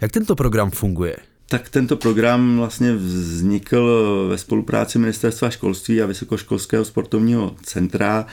Jak 0.00 0.12
tento 0.12 0.34
program 0.36 0.70
funguje? 0.70 1.16
Tak 1.48 1.68
tento 1.68 1.96
program 1.96 2.56
vlastně 2.56 2.92
vznikl 2.94 4.26
ve 4.30 4.38
spolupráci 4.38 4.98
Ministerstva 4.98 5.50
školství 5.50 6.02
a 6.02 6.06
Vysokoškolského 6.06 6.84
sportovního 6.84 7.56
centra 7.62 8.26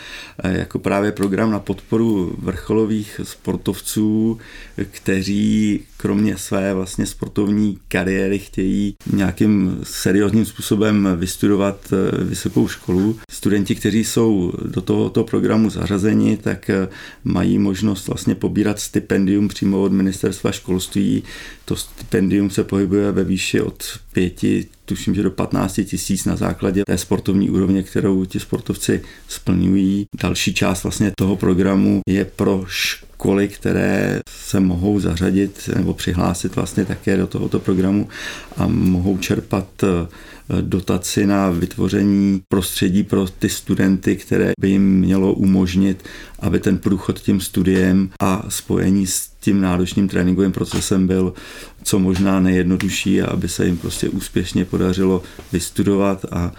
eh, 0.44 0.58
jako 0.58 0.80
právě 0.80 1.12
program 1.12 1.52
na 1.52 1.60
podporu 1.60 2.36
vrcholových 2.40 3.22
sportovců, 3.24 4.38
kteří 4.92 5.82
kromě 5.98 6.38
své 6.38 6.74
vlastně 6.74 7.06
sportovní 7.06 7.78
kariéry 7.88 8.40
chtějí 8.40 8.96
nějakým 9.14 9.80
seriózním 9.84 10.46
způsobem 10.46 11.10
vystudovat 11.16 11.94
eh, 11.94 12.24
vysokou 12.24 12.68
školu. 12.68 13.20
Studenti, 13.32 13.76
kteří 13.76 14.04
jsou 14.04 14.54
do 14.66 14.82
tohoto 14.82 15.24
programu 15.24 15.70
zařazeni, 15.70 16.38
tak 16.38 16.70
eh, 16.70 16.88
mají 17.24 17.60
možnost 17.60 18.08
vlastně 18.08 18.36
pobírat 18.36 18.80
stipendium 18.80 19.48
přímo 19.48 19.82
od 19.82 19.92
Ministerstva 19.92 20.52
školství. 20.52 21.24
To 21.66 21.76
stipendium 21.76 22.50
se 22.50 22.64
pohybuje 22.64 23.03
ve 23.12 23.24
výši 23.24 23.62
od 23.62 23.84
5 24.14 24.44
tuším, 24.86 25.16
že 25.16 25.24
do 25.24 25.32
15 25.32 25.74
tisíc 25.86 26.26
na 26.26 26.36
základě 26.36 26.84
té 26.86 26.98
sportovní 26.98 27.50
úrovně, 27.50 27.84
kterou 27.84 28.26
ti 28.26 28.40
sportovci 28.40 29.02
splňují. 29.28 30.06
Další 30.22 30.54
část 30.54 30.84
vlastně 30.84 31.12
toho 31.18 31.36
programu 31.36 32.02
je 32.08 32.26
pro 32.26 32.64
školy, 32.68 33.48
které 33.48 34.20
se 34.30 34.60
mohou 34.60 35.00
zařadit 35.00 35.70
nebo 35.76 35.94
přihlásit 35.94 36.56
vlastně 36.56 36.86
také 36.86 37.18
do 37.18 37.28
tohoto 37.28 37.60
programu 37.60 38.10
a 38.58 38.68
mohou 38.68 39.18
čerpat 39.18 39.68
eh, 39.84 40.08
dotaci 40.62 41.28
na 41.28 41.50
vytvoření 41.50 42.42
prostředí 42.48 43.04
pro 43.04 43.28
ty 43.28 43.50
studenty, 43.50 44.16
které 44.16 44.52
by 44.60 44.70
jim 44.70 45.00
mělo 45.00 45.34
umožnit, 45.34 46.04
aby 46.40 46.60
ten 46.60 46.78
průchod 46.78 47.20
tím 47.20 47.42
studiem 47.42 48.10
a 48.22 48.46
spojení 48.50 49.08
s 49.08 49.30
tím 49.40 49.62
náročným 49.62 50.08
tréninkovým 50.08 50.52
procesem 50.52 51.08
byl 51.08 51.34
co 51.84 52.00
možná 52.00 52.40
nejjednodušší 52.40 53.22
a 53.22 53.28
aby 53.28 53.50
se 53.50 53.66
jim 53.66 53.78
prostě 53.78 54.10
úspěšně 54.10 54.66
podařilo 54.66 55.24
vystudovat 55.52 56.26
a 56.32 56.52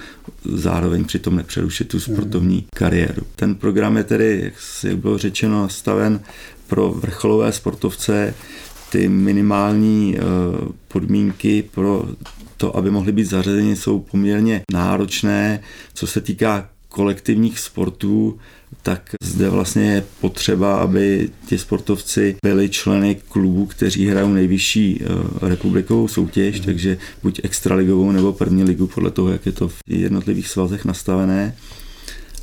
zároveň 0.44 1.04
přitom 1.04 1.36
nepřerušit 1.36 1.88
tu 1.88 2.00
sportovní 2.00 2.66
kariéru. 2.76 3.22
Ten 3.36 3.54
program 3.54 3.96
je 3.96 4.04
tedy, 4.04 4.52
jak 4.84 4.94
bylo 4.96 5.18
řečeno, 5.18 5.62
nastaven 5.62 6.20
pro 6.66 6.90
vrcholové 6.92 7.52
sportovce, 7.52 8.34
ty 8.94 9.08
minimální 9.08 10.16
eh, 10.16 10.20
podmínky 10.88 11.64
pro 11.74 12.04
to, 12.56 12.76
aby 12.76 12.90
mohly 12.90 13.12
být 13.12 13.24
zařazeni, 13.24 13.76
jsou 13.76 14.00
poměrně 14.00 14.62
náročné. 14.72 15.60
Co 15.94 16.06
se 16.06 16.20
týká 16.20 16.68
kolektivních 16.88 17.58
sportů, 17.58 18.38
tak 18.82 19.10
zde 19.22 19.50
vlastně 19.50 19.82
je 19.82 20.04
potřeba, 20.20 20.76
aby 20.76 21.30
ti 21.46 21.58
sportovci 21.58 22.36
byli 22.44 22.68
členy 22.68 23.16
klubů, 23.28 23.66
kteří 23.66 24.06
hrajou 24.06 24.32
nejvyšší 24.32 25.00
eh, 25.02 25.48
republikovou 25.48 26.08
soutěž, 26.08 26.58
mm. 26.58 26.64
takže 26.64 26.98
buď 27.22 27.40
extraligovou 27.42 28.12
nebo 28.12 28.32
první 28.32 28.64
ligu, 28.64 28.86
podle 28.86 29.10
toho, 29.10 29.28
jak 29.28 29.46
je 29.46 29.52
to 29.52 29.68
v 29.68 29.76
jednotlivých 29.88 30.48
svazech 30.48 30.84
nastavené. 30.84 31.56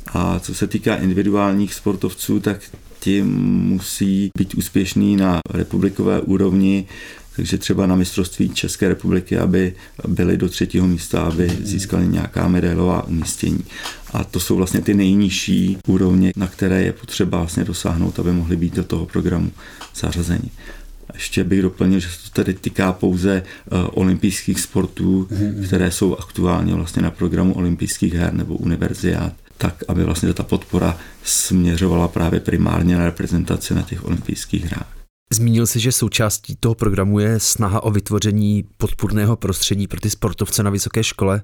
A 0.06 0.38
co 0.38 0.54
se 0.54 0.66
týká 0.66 0.96
individuálních 0.96 1.74
sportovců, 1.74 2.40
tak 2.40 2.60
ti 3.02 3.22
musí 3.22 4.30
být 4.38 4.54
úspěšní 4.54 5.16
na 5.16 5.40
republikové 5.54 6.20
úrovni, 6.20 6.86
takže 7.36 7.58
třeba 7.58 7.86
na 7.86 7.96
mistrovství 7.96 8.48
České 8.48 8.88
republiky, 8.88 9.38
aby 9.38 9.74
byli 10.08 10.36
do 10.36 10.48
třetího 10.48 10.86
místa, 10.86 11.22
aby 11.22 11.50
získali 11.62 12.08
nějaká 12.08 12.48
medailová 12.48 13.06
umístění. 13.06 13.64
A 14.12 14.24
to 14.24 14.40
jsou 14.40 14.56
vlastně 14.56 14.80
ty 14.80 14.94
nejnižší 14.94 15.78
úrovně, 15.86 16.32
na 16.36 16.46
které 16.46 16.82
je 16.82 16.92
potřeba 16.92 17.38
vlastně 17.38 17.64
dosáhnout, 17.64 18.18
aby 18.18 18.32
mohli 18.32 18.56
být 18.56 18.74
do 18.74 18.84
toho 18.84 19.06
programu 19.06 19.50
zařazeni. 19.94 20.50
Ještě 21.14 21.44
bych 21.44 21.62
doplnil, 21.62 22.00
že 22.00 22.08
se 22.08 22.22
to 22.22 22.30
tedy 22.30 22.54
týká 22.54 22.92
pouze 22.92 23.42
uh, 23.42 23.78
olympijských 23.90 24.60
sportů, 24.60 25.28
mm-hmm. 25.30 25.66
které 25.66 25.90
jsou 25.90 26.16
aktuálně 26.16 26.74
vlastně 26.74 27.02
na 27.02 27.10
programu 27.10 27.54
olympijských 27.54 28.14
her 28.14 28.34
nebo 28.34 28.56
univerziát 28.56 29.41
tak 29.58 29.84
aby 29.88 30.04
vlastně 30.04 30.34
ta 30.34 30.42
podpora 30.42 30.98
směřovala 31.24 32.08
právě 32.08 32.40
primárně 32.40 32.96
na 32.96 33.04
reprezentaci 33.04 33.74
na 33.74 33.82
těch 33.82 34.04
olympijských 34.04 34.64
hrách. 34.64 34.96
Zmínil 35.32 35.66
si, 35.66 35.80
že 35.80 35.92
součástí 35.92 36.56
toho 36.60 36.74
programu 36.74 37.18
je 37.18 37.40
snaha 37.40 37.82
o 37.82 37.90
vytvoření 37.90 38.64
podpůrného 38.76 39.36
prostředí 39.36 39.86
pro 39.86 40.00
ty 40.00 40.10
sportovce 40.10 40.62
na 40.62 40.70
vysoké 40.70 41.04
škole. 41.04 41.42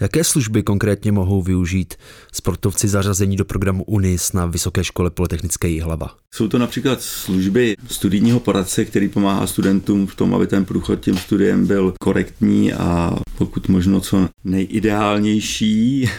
Jaké 0.00 0.24
služby 0.24 0.62
konkrétně 0.62 1.12
mohou 1.12 1.42
využít 1.42 1.94
sportovci 2.32 2.88
zařazení 2.88 3.36
do 3.36 3.44
programu 3.44 3.84
UNIS 3.84 4.32
na 4.32 4.46
Vysoké 4.46 4.84
škole 4.84 5.10
Polytechnické 5.10 5.68
Jihlava? 5.68 6.14
Jsou 6.34 6.48
to 6.48 6.58
například 6.58 7.02
služby 7.02 7.76
studijního 7.86 8.40
poradce, 8.40 8.84
který 8.84 9.08
pomáhá 9.08 9.46
studentům 9.46 10.06
v 10.06 10.14
tom, 10.14 10.34
aby 10.34 10.46
ten 10.46 10.64
průchod 10.64 11.00
tím 11.00 11.16
studiem 11.16 11.66
byl 11.66 11.94
korektní 12.00 12.72
a 12.72 13.16
pokud 13.38 13.68
možno 13.68 14.00
co 14.00 14.28
nejideálnější 14.44 16.10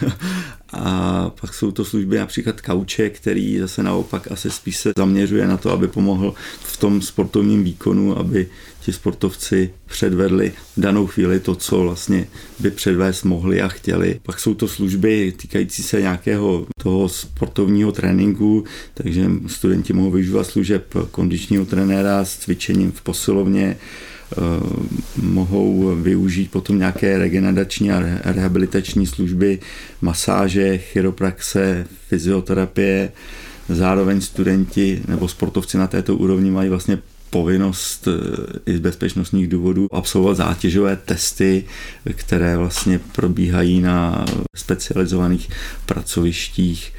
a 0.72 1.30
pak 1.40 1.54
jsou 1.54 1.70
to 1.70 1.84
služby 1.84 2.18
například 2.18 2.60
kauče, 2.60 3.10
který 3.10 3.58
zase 3.58 3.82
naopak 3.82 4.32
asi 4.32 4.50
spíš 4.50 4.76
se 4.76 4.92
zaměřuje 4.96 5.46
na 5.46 5.56
to, 5.56 5.70
aby 5.70 5.88
pomohl 5.88 6.34
v 6.60 6.76
tom 6.76 7.02
sportovním 7.02 7.64
výkonu, 7.64 8.18
aby 8.18 8.48
ti 8.80 8.92
sportovci 8.92 9.70
předvedli 9.86 10.52
v 10.76 10.80
danou 10.80 11.06
chvíli 11.06 11.40
to, 11.40 11.54
co 11.54 11.80
vlastně 11.82 12.26
by 12.58 12.70
předvést 12.70 13.22
mohli 13.22 13.62
a 13.62 13.68
chtěli. 13.68 14.20
Pak 14.22 14.40
jsou 14.40 14.54
to 14.54 14.68
služby 14.68 15.32
týkající 15.36 15.82
se 15.82 16.00
nějakého 16.00 16.66
toho 16.82 17.08
sportovního 17.08 17.92
tréninku, 17.92 18.64
takže 18.94 19.30
studenti 19.46 19.92
mohou 19.92 20.10
využívat 20.10 20.44
služeb 20.44 20.94
kondičního 21.10 21.64
trenéra 21.64 22.24
s 22.24 22.36
cvičením 22.36 22.92
v 22.92 23.02
posilovně, 23.02 23.76
mohou 25.22 25.96
využít 25.96 26.50
potom 26.50 26.78
nějaké 26.78 27.18
regenerační 27.18 27.92
a 27.92 28.02
rehabilitační 28.24 29.06
služby, 29.06 29.58
masáže, 30.00 30.78
chiropraxe, 30.78 31.86
fyzioterapie. 32.08 33.12
Zároveň 33.68 34.20
studenti 34.20 35.02
nebo 35.08 35.28
sportovci 35.28 35.78
na 35.78 35.86
této 35.86 36.16
úrovni 36.16 36.50
mají 36.50 36.68
vlastně 36.68 36.98
povinnost 37.32 38.08
eh, 38.08 38.72
i 38.72 38.76
z 38.76 38.80
bezpečnostních 38.80 39.48
důvodů 39.48 39.88
absolvovat 39.92 40.36
zátěžové 40.36 40.96
testy, 40.96 41.64
které 42.14 42.56
vlastně 42.56 43.00
probíhají 43.12 43.80
na 43.80 44.24
specializovaných 44.56 45.48
pracovištích 45.86 46.92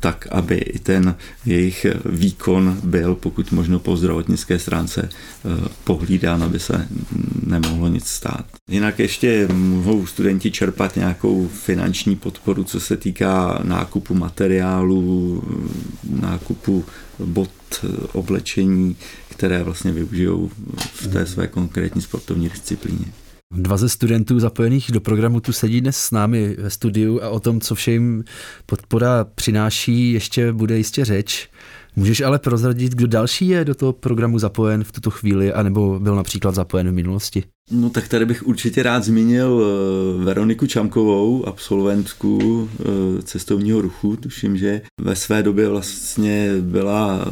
tak, 0.00 0.26
aby 0.30 0.56
i 0.56 0.78
ten 0.78 1.14
jejich 1.46 1.86
výkon 2.04 2.80
byl 2.84 3.14
pokud 3.14 3.52
možno 3.52 3.78
po 3.78 3.96
zdravotnické 3.96 4.58
stránce 4.58 5.08
eh, 5.08 5.68
pohlídán, 5.84 6.42
aby 6.42 6.58
se 6.58 6.88
nemohlo 7.46 7.88
nic 7.88 8.06
stát. 8.06 8.46
Jinak 8.70 8.98
ještě 8.98 9.48
mohou 9.52 10.06
studenti 10.06 10.50
čerpat 10.50 10.96
nějakou 10.96 11.48
finanční 11.48 12.16
podporu, 12.16 12.64
co 12.64 12.80
se 12.80 12.96
týká 12.96 13.60
nákupu 13.62 14.14
materiálu, 14.14 15.42
nákupu 16.20 16.84
bot, 17.18 17.50
oblečení, 18.12 18.96
které 19.28 19.62
vlastně 19.62 19.92
využijou 19.92 20.50
v 20.94 21.06
té 21.06 21.26
své 21.26 21.46
konkrétní 21.46 22.02
sportovní 22.02 22.48
disciplíně. 22.48 23.06
Dva 23.54 23.76
ze 23.76 23.88
studentů 23.88 24.40
zapojených 24.40 24.90
do 24.92 25.00
programu 25.00 25.40
tu 25.40 25.52
sedí 25.52 25.80
dnes 25.80 25.96
s 25.96 26.10
námi 26.10 26.56
ve 26.58 26.70
studiu 26.70 27.20
a 27.22 27.28
o 27.28 27.40
tom, 27.40 27.60
co 27.60 27.74
vše 27.74 27.92
jim 27.92 28.24
podpora 28.66 29.24
přináší, 29.24 30.12
ještě 30.12 30.52
bude 30.52 30.78
jistě 30.78 31.04
řeč. 31.04 31.48
Můžeš 31.96 32.20
ale 32.20 32.38
prozradit, 32.38 32.92
kdo 32.92 33.06
další 33.06 33.48
je 33.48 33.64
do 33.64 33.74
toho 33.74 33.92
programu 33.92 34.38
zapojen 34.38 34.84
v 34.84 34.92
tuto 34.92 35.10
chvíli, 35.10 35.52
anebo 35.52 36.00
byl 36.00 36.16
například 36.16 36.54
zapojen 36.54 36.90
v 36.90 36.92
minulosti? 36.92 37.44
No 37.72 37.90
tak 37.90 38.08
tady 38.08 38.26
bych 38.26 38.46
určitě 38.46 38.82
rád 38.82 39.04
zmínil 39.04 39.62
eh, 39.62 40.24
Veroniku 40.24 40.66
Čamkovou, 40.66 41.48
absolventku 41.48 42.68
eh, 42.80 43.22
cestovního 43.22 43.80
ruchu. 43.80 44.16
Tuším, 44.16 44.56
že 44.56 44.82
ve 45.00 45.16
své 45.16 45.42
době 45.42 45.68
vlastně 45.68 46.50
byla 46.60 47.26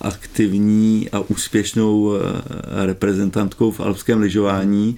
aktivní 0.00 1.08
a 1.12 1.20
úspěšnou 1.20 2.12
eh, 2.14 2.86
reprezentantkou 2.86 3.70
v 3.70 3.80
alpském 3.80 4.20
lyžování 4.20 4.96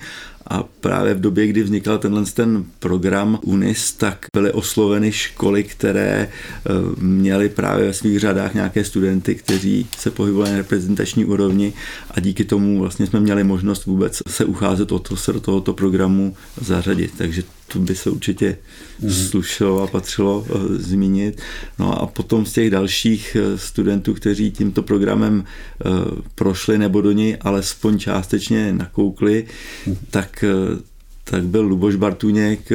a 0.50 0.62
právě 0.62 1.14
v 1.14 1.20
době, 1.20 1.46
kdy 1.46 1.62
vznikal 1.62 1.98
tenhle 1.98 2.24
ten 2.24 2.64
program 2.78 3.38
UNIS, 3.42 3.92
tak 3.92 4.26
byly 4.34 4.52
osloveny 4.52 5.12
školy, 5.12 5.64
které 5.64 6.28
měly 7.00 7.48
právě 7.48 7.86
ve 7.86 7.94
svých 7.94 8.20
řadách 8.20 8.54
nějaké 8.54 8.84
studenty, 8.84 9.34
kteří 9.34 9.86
se 9.98 10.10
pohybovali 10.10 10.50
na 10.50 10.56
reprezentační 10.56 11.24
úrovni 11.24 11.72
a 12.10 12.20
díky 12.20 12.44
tomu 12.44 12.80
vlastně 12.80 13.06
jsme 13.06 13.20
měli 13.20 13.44
možnost 13.44 13.86
vůbec 13.86 14.22
se 14.28 14.44
ucházet 14.44 14.87
o 14.92 14.98
to, 14.98 15.16
se 15.16 15.32
do 15.32 15.40
tohoto 15.40 15.72
programu 15.72 16.36
zařadit. 16.60 17.12
Takže 17.18 17.42
to 17.72 17.78
by 17.78 17.94
se 17.94 18.10
určitě 18.10 18.58
mm. 19.00 19.10
slušelo 19.10 19.82
a 19.82 19.86
patřilo 19.86 20.38
uh, 20.38 20.46
zmínit. 20.72 21.40
No 21.78 22.02
a 22.02 22.06
potom 22.06 22.46
z 22.46 22.52
těch 22.52 22.70
dalších 22.70 23.36
uh, 23.40 23.58
studentů, 23.58 24.14
kteří 24.14 24.50
tímto 24.50 24.82
programem 24.82 25.44
uh, 25.84 25.92
prošli 26.34 26.78
nebo 26.78 27.00
do 27.00 27.12
něj 27.12 27.36
alespoň 27.40 27.98
částečně 27.98 28.72
nakoukli, 28.72 29.46
mm. 29.86 29.96
tak 30.10 30.44
tak 31.30 31.44
byl 31.44 31.62
Luboš 31.62 31.96
Bartuněk, 31.96 32.70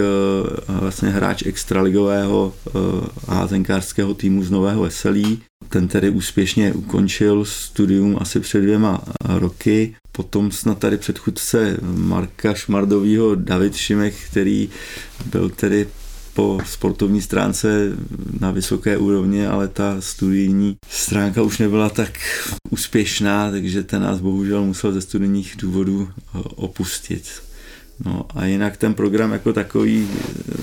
vlastně 0.68 1.10
hráč 1.10 1.44
extraligového 1.46 2.54
házenkářského 3.28 4.14
týmu 4.14 4.44
z 4.44 4.52
Nového 4.52 4.82
Veselí. 4.82 5.42
Ten 5.70 5.88
tedy 5.88 6.10
úspěšně 6.10 6.74
ukončil 6.74 7.46
studium 7.46 8.18
asi 8.20 8.40
před 8.40 8.62
dvěma 8.62 9.02
roky 9.26 9.96
potom 10.12 10.52
snad 10.52 10.78
tady 10.78 10.98
předchůdce 10.98 11.78
Marka 11.82 12.54
Šmardovýho 12.54 13.36
David 13.36 13.76
Šimek, 13.76 14.14
který 14.30 14.70
byl 15.26 15.50
tedy 15.50 15.88
po 16.34 16.60
sportovní 16.66 17.22
stránce 17.22 17.92
na 18.40 18.52
vysoké 18.52 18.98
úrovni, 18.98 19.48
ale 19.48 19.68
ta 19.68 19.96
studijní 20.00 20.76
stránka 20.90 21.42
už 21.42 21.58
nebyla 21.58 21.90
tak 21.90 22.12
úspěšná, 22.70 23.52
takže 23.52 23.84
ten 23.84 24.02
nás 24.02 24.20
bohužel 24.20 24.64
musel 24.64 24.92
ze 24.92 25.02
studijních 25.02 25.56
důvodů 25.58 26.10
opustit. 26.56 27.24
No 28.06 28.26
a 28.36 28.46
jinak 28.46 28.78
ten 28.78 28.94
program 28.94 29.32
jako 29.32 29.54
takový 29.54 30.10
eh, 30.10 30.54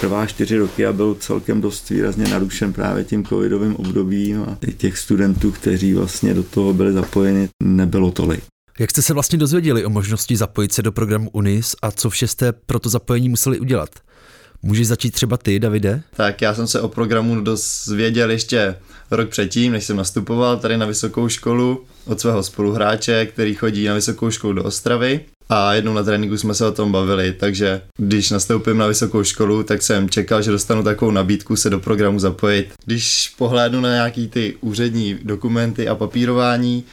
trvá 0.00 0.26
čtyři 0.26 0.58
roky 0.58 0.86
a 0.86 0.92
byl 0.92 1.14
celkem 1.14 1.60
dost 1.60 1.90
výrazně 1.90 2.28
narušen 2.28 2.72
právě 2.72 3.04
tím 3.04 3.24
covidovým 3.24 3.76
obdobím 3.76 4.42
a 4.42 4.58
těch 4.76 4.98
studentů, 4.98 5.52
kteří 5.52 5.94
vlastně 5.94 6.34
do 6.34 6.42
toho 6.42 6.74
byli 6.74 6.92
zapojeni, 6.92 7.48
nebylo 7.62 8.10
tolik. 8.10 8.44
Jak 8.78 8.90
jste 8.90 9.02
se 9.02 9.14
vlastně 9.14 9.38
dozvěděli 9.38 9.84
o 9.84 9.90
možnosti 9.90 10.36
zapojit 10.36 10.72
se 10.72 10.82
do 10.82 10.92
programu 10.92 11.30
UNIS 11.32 11.76
a 11.82 11.90
co 11.90 12.10
vše 12.10 12.26
jste 12.26 12.52
pro 12.52 12.78
to 12.78 12.88
zapojení 12.88 13.28
museli 13.28 13.60
udělat? 13.60 13.90
Můžeš 14.62 14.86
začít 14.86 15.10
třeba 15.10 15.36
ty, 15.36 15.58
Davide? 15.58 16.02
Tak 16.16 16.42
já 16.42 16.54
jsem 16.54 16.66
se 16.66 16.80
o 16.80 16.88
programu 16.88 17.40
dozvěděl 17.40 18.30
ještě 18.30 18.76
rok 19.10 19.28
předtím, 19.28 19.72
než 19.72 19.84
jsem 19.84 19.96
nastupoval 19.96 20.56
tady 20.56 20.76
na 20.76 20.86
vysokou 20.86 21.28
školu 21.28 21.84
od 22.04 22.20
svého 22.20 22.42
spoluhráče, 22.42 23.26
který 23.26 23.54
chodí 23.54 23.84
na 23.84 23.94
vysokou 23.94 24.30
školu 24.30 24.52
do 24.52 24.64
Ostravy. 24.64 25.20
A 25.48 25.74
jednou 25.74 25.94
na 25.94 26.02
tréninku 26.02 26.36
jsme 26.36 26.54
se 26.54 26.66
o 26.66 26.72
tom 26.72 26.92
bavili, 26.92 27.32
takže 27.32 27.82
když 27.98 28.30
nastoupím 28.30 28.78
na 28.78 28.86
vysokou 28.86 29.24
školu, 29.24 29.62
tak 29.62 29.82
jsem 29.82 30.08
čekal, 30.08 30.42
že 30.42 30.50
dostanu 30.50 30.82
takovou 30.82 31.10
nabídku 31.10 31.56
se 31.56 31.70
do 31.70 31.80
programu 31.80 32.18
zapojit. 32.18 32.72
Když 32.84 33.34
pohlédnu 33.38 33.80
na 33.80 33.92
nějaký 33.92 34.28
ty 34.28 34.56
úřední 34.60 35.18
dokumenty 35.22 35.88
a 35.88 35.94
papírování, 35.94 36.84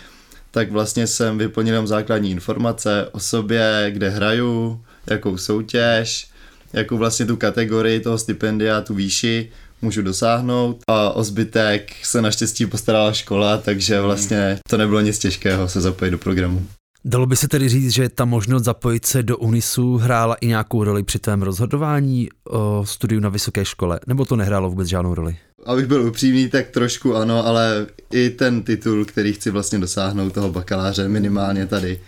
tak 0.52 0.72
vlastně 0.72 1.08
jsem 1.08 1.38
vyplnil 1.38 1.74
jenom 1.74 1.88
základní 1.88 2.32
informace 2.32 3.08
o 3.12 3.20
sobě, 3.20 3.88
kde 3.90 4.10
hraju, 4.10 4.82
jakou 5.08 5.38
soutěž, 5.38 6.28
jakou 6.74 6.98
vlastně 6.98 7.26
tu 7.26 7.38
kategorii 7.38 8.00
toho 8.00 8.18
stipendia, 8.18 8.82
tu 8.82 8.94
výši 8.94 9.50
můžu 9.82 10.02
dosáhnout 10.02 10.78
a 10.88 11.10
o 11.10 11.24
zbytek 11.24 11.94
se 12.04 12.22
naštěstí 12.22 12.66
postarala 12.66 13.14
škola, 13.14 13.58
takže 13.58 14.02
vlastně 14.02 14.60
to 14.70 14.78
nebylo 14.78 15.02
nic 15.02 15.20
těžkého 15.20 15.70
se 15.70 15.82
zapojit 15.82 16.12
do 16.12 16.18
programu. 16.18 16.68
Dalo 17.06 17.26
by 17.26 17.36
se 17.36 17.48
tedy 17.48 17.70
říct, 17.70 17.94
že 17.94 18.10
ta 18.10 18.26
možnost 18.26 18.64
zapojit 18.64 19.06
se 19.06 19.24
do 19.24 19.38
UNISu 19.38 19.98
hrála 19.98 20.36
i 20.36 20.48
nějakou 20.48 20.84
roli 20.84 21.04
při 21.04 21.20
tvém 21.20 21.42
rozhodování 21.42 22.30
o 22.50 22.86
studiu 22.86 23.22
na 23.22 23.30
vysoké 23.30 23.66
škole, 23.66 24.00
nebo 24.08 24.26
to 24.26 24.36
nehrálo 24.36 24.70
vůbec 24.70 24.88
žádnou 24.88 25.14
roli? 25.14 25.38
Abych 25.66 25.86
byl 25.86 26.08
upřímný, 26.08 26.50
tak 26.50 26.68
trošku 26.68 27.16
ano, 27.16 27.46
ale 27.46 27.88
i 28.12 28.30
ten 28.30 28.64
titul, 28.64 29.06
který 29.06 29.34
chci 29.34 29.50
vlastně 29.50 29.80
dosáhnout 29.80 30.34
toho 30.34 30.52
bakaláře 30.52 31.08
minimálně 31.08 31.68
tady. 31.68 32.00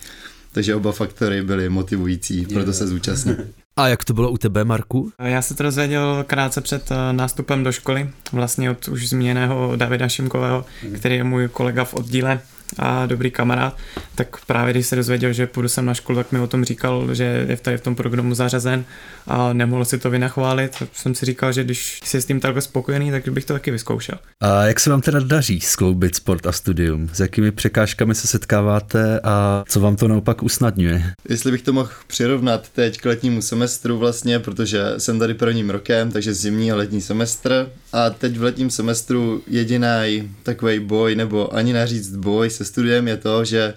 Takže 0.52 0.76
oba 0.76 0.92
faktory 0.92 1.42
byly 1.42 1.70
motivující, 1.70 2.46
proto 2.46 2.74
se 2.74 2.88
zúčastnil. 2.88 3.36
A 3.78 3.88
jak 3.88 4.06
to 4.06 4.14
bylo 4.14 4.32
u 4.32 4.38
tebe, 4.38 4.64
Marku? 4.64 5.12
Já 5.20 5.42
se 5.42 5.56
to 5.56 5.64
dozvěděl 5.64 6.24
krátce 6.28 6.62
před 6.62 6.92
eh, 6.92 7.14
nástupem 7.14 7.64
do 7.64 7.72
školy, 7.72 8.10
vlastně 8.32 8.72
od 8.72 8.88
už 8.88 9.10
zmíněného 9.10 9.74
Davida 9.76 10.08
Šimkového, 10.08 10.66
který 10.96 11.16
je 11.16 11.24
můj 11.24 11.48
kolega 11.48 11.84
v 11.84 11.94
oddíle 11.94 12.40
a 12.80 13.06
dobrý 13.06 13.32
kamarád, 13.32 13.78
tak 14.16 14.46
právě 14.48 14.74
když 14.74 14.88
se 14.88 14.96
dozvěděl, 14.96 15.34
že 15.34 15.48
půjdu 15.48 15.70
sem 15.70 15.86
na 15.86 15.94
školu, 15.94 16.18
tak 16.18 16.32
mi 16.32 16.40
o 16.40 16.48
tom 16.48 16.66
říkal, 16.66 17.16
že 17.16 17.46
je 17.48 17.58
tady 17.58 17.78
v 17.78 17.82
tom 17.82 17.96
programu 17.96 18.34
zařazen 18.36 18.86
a 19.28 19.54
nemohl 19.54 19.86
si 19.86 19.98
to 19.98 20.10
vynachválit. 20.10 20.76
Tak 20.80 20.90
jsem 20.94 21.16
si 21.16 21.26
říkal, 21.26 21.52
že 21.52 21.64
když 21.64 22.00
jsi 22.04 22.22
s 22.22 22.26
tím 22.26 22.40
takhle 22.40 22.62
spokojený, 22.62 23.12
tak 23.12 23.30
bych 23.30 23.46
to 23.46 23.54
taky 23.54 23.72
vyzkoušel. 23.72 24.18
A 24.42 24.64
jak 24.64 24.80
se 24.80 24.90
vám 24.90 25.02
teda 25.02 25.20
daří 25.20 25.62
skloubit 25.62 26.16
sport 26.16 26.48
a 26.48 26.52
studium? 26.52 27.10
S 27.14 27.20
jakými 27.20 27.52
překážkami 27.52 28.16
se 28.16 28.28
setkáváte 28.28 29.20
a 29.24 29.64
co 29.68 29.80
vám 29.80 29.96
to 29.96 30.08
naopak 30.08 30.44
usnadňuje? 30.44 31.04
Jestli 31.30 31.52
bych 31.52 31.62
to 31.62 31.74
mohl 31.74 31.90
přirovnat 32.08 32.70
teď 32.70 33.02
k 33.02 33.06
letnímu 33.06 33.42
semestru 33.42 33.98
vlastně, 33.98 34.40
protože 34.40 34.84
jsem 34.98 35.20
tady 35.20 35.34
prvním 35.34 35.70
rokem, 35.70 36.12
takže 36.12 36.34
zimní 36.34 36.72
a 36.72 36.76
letní 36.76 37.02
semestr 37.02 37.70
a 37.94 38.10
teď 38.10 38.38
v 38.38 38.44
letním 38.44 38.70
semestru 38.70 39.44
jediný 39.48 40.32
takový 40.44 40.80
boj, 40.80 41.16
nebo 41.16 41.56
ani 41.56 41.74
neříct 41.74 42.16
boj 42.16 42.50
se 42.56 42.66
studiem 42.66 43.08
je 43.08 43.18
to, 43.18 43.46
že 43.46 43.74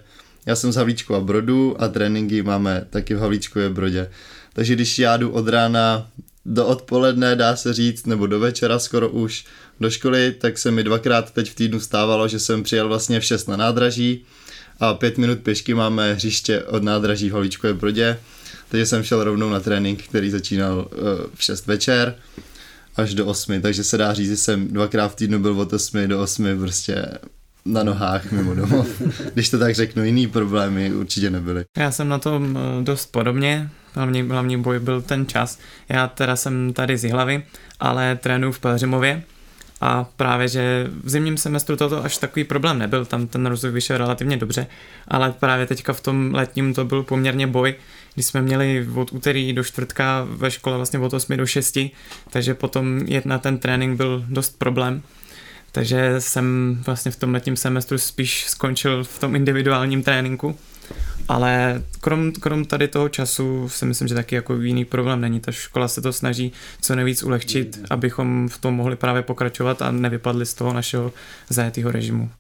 já 0.47 0.57
jsem 0.57 0.73
z 0.73 0.77
a 1.15 1.21
Brodu 1.21 1.83
a 1.83 1.89
tréninky 1.89 2.43
máme 2.43 2.87
taky 2.91 3.15
v 3.15 3.19
Havlíčku 3.19 3.61
a 3.67 3.71
Brodě. 3.71 4.11
Takže 4.53 4.75
když 4.75 4.99
já 4.99 5.17
jdu 5.17 5.31
od 5.31 5.49
rána 5.49 6.11
do 6.47 6.67
odpoledne, 6.67 7.37
dá 7.37 7.57
se 7.57 7.73
říct, 7.73 8.07
nebo 8.07 8.27
do 8.27 8.41
večera 8.41 8.79
skoro 8.79 9.09
už 9.09 9.45
do 9.81 9.91
školy, 9.91 10.35
tak 10.39 10.59
se 10.59 10.71
mi 10.71 10.85
dvakrát 10.85 11.31
teď 11.31 11.51
v 11.51 11.55
týdnu 11.55 11.81
stávalo, 11.81 12.29
že 12.29 12.39
jsem 12.39 12.63
přijel 12.63 12.89
vlastně 12.89 13.21
v 13.21 13.25
6 13.25 13.49
na 13.49 13.57
nádraží 13.57 14.25
a 14.81 14.95
pět 14.95 15.19
minut 15.19 15.39
pěšky 15.39 15.75
máme 15.75 16.15
hřiště 16.15 16.63
od 16.63 16.83
nádraží 16.83 17.31
v 17.31 17.33
Havlíčku 17.33 17.67
a 17.67 17.73
Brodě. 17.73 18.19
Takže 18.69 18.87
jsem 18.87 19.03
šel 19.03 19.25
rovnou 19.25 19.51
na 19.51 19.61
trénink, 19.61 20.03
který 20.03 20.31
začínal 20.31 20.89
v 21.35 21.45
6 21.45 21.67
večer 21.67 22.15
až 22.97 23.15
do 23.15 23.27
8, 23.27 23.61
takže 23.61 23.85
se 23.85 23.99
dá 23.99 24.15
říct, 24.15 24.29
že 24.29 24.37
jsem 24.37 24.69
dvakrát 24.69 25.09
v 25.09 25.15
týdnu 25.15 25.39
byl 25.39 25.61
od 25.61 25.73
8 25.73 26.09
do 26.09 26.23
8 26.23 26.59
prostě 26.59 27.05
na 27.69 27.83
nohách 27.83 28.33
mimo 28.33 28.55
domov. 28.55 29.03
Když 29.35 29.49
to 29.49 29.59
tak 29.59 29.75
řeknu, 29.75 30.05
jiný 30.05 30.27
problémy 30.27 30.93
určitě 30.93 31.31
nebyly. 31.31 31.65
Já 31.77 31.91
jsem 31.91 32.09
na 32.09 32.19
tom 32.19 32.59
eh, 32.59 32.83
dost 32.85 33.07
podobně, 33.13 33.71
hlavní, 33.95 34.23
hlavní 34.23 34.63
boj 34.63 34.79
byl 34.79 35.03
ten 35.03 35.27
čas. 35.27 35.59
Já 35.89 36.09
teda 36.09 36.37
jsem 36.37 36.73
tady 36.73 36.97
z 36.97 37.05
Jihlavy, 37.05 37.43
ale 37.81 38.17
trénuji 38.17 38.53
v 38.53 38.59
Pelřimově 38.59 39.23
a 39.81 40.05
právě, 40.05 40.49
že 40.49 40.87
v 41.05 41.11
zimním 41.11 41.37
semestru 41.37 41.77
toto 41.77 42.05
až 42.05 42.19
takový 42.19 42.45
problém 42.45 42.79
nebyl, 42.79 43.05
tam 43.05 43.27
ten 43.27 43.47
rozvoj 43.47 43.73
vyšel 43.73 43.99
relativně 43.99 44.37
dobře, 44.37 44.67
ale 45.09 45.33
právě 45.33 45.67
teďka 45.67 45.93
v 45.93 46.01
tom 46.01 46.35
letním 46.35 46.75
to 46.75 46.85
byl 46.85 47.03
poměrně 47.03 47.47
boj, 47.47 47.75
kdy 48.15 48.23
jsme 48.23 48.43
měli 48.43 48.89
od 48.95 49.13
úterý 49.13 49.53
do 49.53 49.65
čtvrtka 49.65 50.27
ve 50.31 50.51
škole 50.51 50.77
vlastně 50.77 50.99
od 50.99 51.15
8 51.15 51.37
do 51.37 51.47
6, 51.47 51.79
takže 52.31 52.55
potom 52.55 52.99
jet 52.99 53.27
na 53.27 53.39
ten 53.39 53.59
trénink 53.59 53.97
byl 53.97 54.25
dost 54.29 54.59
problém. 54.59 55.03
Takže 55.73 56.15
jsem 56.19 56.79
vlastně 56.87 57.11
v 57.11 57.17
tom 57.17 57.35
letním 57.35 57.57
semestru 57.57 57.99
spíš 57.99 58.47
skončil 58.49 59.05
v 59.05 59.19
tom 59.19 59.37
individuálním 59.37 60.03
tréninku. 60.03 60.57
Ale 61.29 61.83
krom, 62.01 62.33
krom 62.33 62.65
tady 62.65 62.89
toho 62.89 63.09
času 63.09 63.69
si 63.69 63.87
myslím, 63.87 64.09
že 64.09 64.15
taky 64.15 64.35
jako 64.35 64.55
jiný 64.55 64.85
problém 64.85 65.21
není. 65.21 65.41
Ta 65.41 65.53
škola 65.53 65.89
se 65.89 66.01
to 66.01 66.13
snaží 66.13 66.53
co 66.81 66.95
nejvíc 66.95 67.23
ulehčit, 67.23 67.81
abychom 67.91 68.49
v 68.49 68.59
tom 68.59 68.75
mohli 68.75 68.97
právě 68.97 69.23
pokračovat 69.23 69.83
a 69.83 69.91
nevypadli 69.91 70.47
z 70.47 70.55
toho 70.55 70.73
našeho 70.73 71.13
zajetého 71.51 71.91
režimu. 71.91 72.31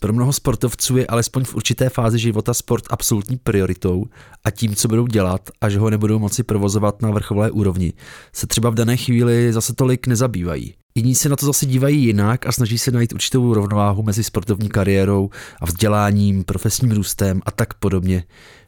Pro 0.00 0.12
mnoho 0.12 0.32
sportovců 0.32 0.96
je 0.96 1.06
alespoň 1.06 1.44
v 1.44 1.54
určité 1.54 1.88
fázi 1.88 2.18
života 2.18 2.54
sport 2.54 2.84
absolutní 2.90 3.36
prioritou 3.36 4.04
a 4.44 4.50
tím, 4.50 4.74
co 4.74 4.88
budou 4.88 5.06
dělat 5.06 5.50
a 5.60 5.68
že 5.68 5.78
ho 5.78 5.90
nebudou 5.90 6.18
moci 6.18 6.42
provozovat 6.42 7.02
na 7.02 7.10
vrcholé 7.10 7.50
úrovni, 7.50 7.92
se 8.32 8.46
třeba 8.46 8.70
v 8.70 8.74
dané 8.74 8.96
chvíli 8.96 9.52
zase 9.52 9.74
tolik 9.74 10.06
nezabývají. 10.06 10.74
Jiní 10.96 11.14
se 11.14 11.28
na 11.28 11.36
to 11.36 11.46
zase 11.46 11.66
dívají 11.66 12.04
jinak 12.04 12.46
a 12.46 12.52
snaží 12.52 12.78
se 12.78 12.90
najít 12.90 13.12
určitou 13.12 13.54
rovnováhu 13.54 14.02
mezi 14.02 14.24
sportovní 14.24 14.68
kariérou 14.68 15.30
a 15.60 15.66
vzděláním, 15.66 16.44
profesním 16.44 16.92
růstem 16.92 17.40
a 17.46 17.50
tak 17.50 17.74
podobně. 17.74 18.24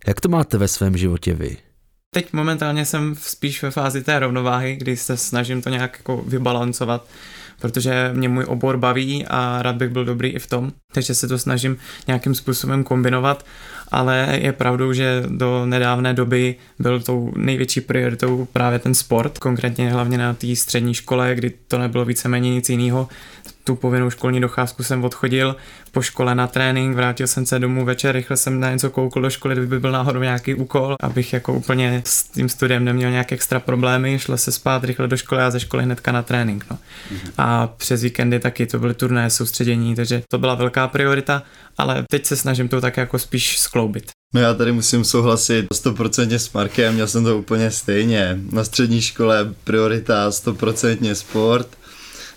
Jak 0.07 0.21
to 0.21 0.29
máte 0.29 0.59
ve 0.59 0.69
svém 0.69 0.97
životě 0.97 1.35
vy? 1.35 1.57
Teď 2.15 2.33
momentálně 2.33 2.85
jsem 2.85 3.15
spíš 3.19 3.63
ve 3.63 3.71
fázi 3.71 4.05
té 4.05 4.19
rovnováhy, 4.19 4.77
kdy 4.77 4.97
se 4.97 5.17
snažím 5.17 5.63
to 5.63 5.71
nějak 5.71 5.97
jako 5.99 6.25
vybalancovat 6.27 7.09
protože 7.61 8.11
mě 8.15 8.29
můj 8.29 8.45
obor 8.49 8.77
baví 8.77 9.27
a 9.27 9.63
rád 9.63 9.77
bych 9.77 9.91
byl 9.91 10.05
dobrý 10.05 10.29
i 10.29 10.39
v 10.39 10.47
tom, 10.47 10.73
takže 10.93 11.15
se 11.15 11.29
to 11.29 11.39
snažím 11.39 11.77
nějakým 12.07 12.35
způsobem 12.35 12.85
kombinovat, 12.85 13.47
ale 13.91 14.39
je 14.43 14.53
pravdou, 14.53 14.93
že 14.93 15.23
do 15.29 15.67
nedávné 15.67 16.15
doby 16.15 16.55
byl 16.79 17.01
tou 17.01 17.33
největší 17.37 17.81
prioritou 17.81 18.49
právě 18.53 18.79
ten 18.79 18.95
sport, 18.95 19.39
konkrétně 19.39 19.93
hlavně 19.93 20.19
na 20.19 20.35
té 20.35 20.57
střední 20.57 20.95
škole, 20.95 21.35
kdy 21.35 21.53
to 21.69 21.79
nebylo 21.79 22.05
víceméně 22.05 22.51
nic 22.51 22.71
jiného, 22.71 23.09
tu 23.69 23.77
povinnou 23.77 24.11
školní 24.11 24.41
docházku 24.41 24.83
jsem 24.83 25.05
odchodil, 25.05 25.57
po 25.93 26.03
škole 26.03 26.35
na 26.35 26.47
trénink, 26.47 26.97
vrátil 26.97 27.27
jsem 27.27 27.47
se 27.47 27.59
domů 27.59 27.85
večer, 27.85 28.15
rychle 28.15 28.37
jsem 28.37 28.61
na 28.61 28.73
něco 28.73 28.91
koukl 28.91 29.21
do 29.21 29.31
školy, 29.31 29.55
kdyby 29.55 29.81
byl 29.81 29.93
náhodou 29.93 30.21
nějaký 30.21 30.55
úkol, 30.55 30.97
abych 31.01 31.33
jako 31.33 31.53
úplně 31.53 32.03
s 32.07 32.25
tím 32.25 32.49
studiem 32.49 32.85
neměl 32.85 33.11
nějaké 33.11 33.35
extra 33.35 33.61
problémy, 33.61 34.19
šlo 34.19 34.39
se 34.39 34.53
spát 34.53 34.85
rychle 34.85 35.09
do 35.09 35.17
školy 35.17 35.43
a 35.43 35.51
ze 35.51 35.61
školy 35.61 35.83
hnedka 35.83 36.13
na 36.13 36.23
trénink. 36.23 36.67
No. 36.71 36.77
Mm-hmm. 36.77 37.31
A 37.39 37.67
přes 37.67 38.03
víkendy 38.03 38.41
taky 38.41 38.67
to 38.67 38.79
byly 38.79 38.95
turné, 38.95 39.31
soustředění, 39.31 39.95
takže 39.95 40.23
to 40.31 40.39
byla 40.39 40.55
velká 40.55 40.89
priorita, 40.89 41.43
ale 41.79 42.05
teď 42.11 42.27
se 42.27 42.37
snažím 42.37 42.69
to 42.69 42.81
tak 42.81 42.97
jako 42.97 43.19
spíš 43.19 43.59
skloubit. 43.59 44.11
No 44.35 44.41
já 44.41 44.55
tady 44.55 44.73
musím 44.73 45.05
souhlasit 45.05 45.67
100% 45.75 46.35
s 46.35 46.53
Markem, 46.53 46.95
měl 46.95 47.09
jsem 47.09 47.25
to 47.25 47.39
úplně 47.39 47.71
stejně. 47.71 48.39
Na 48.53 48.65
střední 48.65 49.03
škole 49.03 49.55
priorita 49.65 50.31
100% 50.31 51.13
sport, 51.13 51.69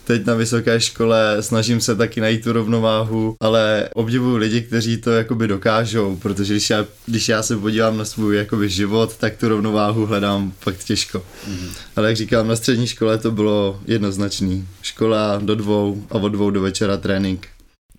teď 0.03 0.25
na 0.25 0.33
vysoké 0.33 0.79
škole 0.79 1.37
snažím 1.39 1.81
se 1.81 1.95
taky 1.95 2.21
najít 2.21 2.43
tu 2.43 2.53
rovnováhu, 2.53 3.35
ale 3.39 3.89
obdivuju 3.93 4.35
lidi, 4.35 4.61
kteří 4.61 4.97
to 4.97 5.11
jakoby 5.11 5.47
dokážou, 5.47 6.15
protože 6.15 6.53
když 6.53 6.69
já, 6.69 6.85
když 7.05 7.29
já 7.29 7.43
se 7.43 7.57
podívám 7.57 7.97
na 7.97 8.05
svůj 8.05 8.37
jakoby 8.37 8.69
život, 8.69 9.17
tak 9.17 9.37
tu 9.37 9.47
rovnováhu 9.47 10.05
hledám 10.05 10.53
fakt 10.59 10.83
těžko. 10.83 11.17
Mm-hmm. 11.19 11.71
Ale 11.95 12.07
jak 12.07 12.17
říkám, 12.17 12.47
na 12.47 12.55
střední 12.55 12.87
škole 12.87 13.17
to 13.17 13.31
bylo 13.31 13.79
jednoznačný. 13.85 14.67
Škola 14.81 15.37
do 15.37 15.55
dvou 15.55 16.03
a 16.09 16.13
od 16.13 16.29
dvou 16.29 16.49
do 16.49 16.61
večera 16.61 16.97
trénink. 16.97 17.47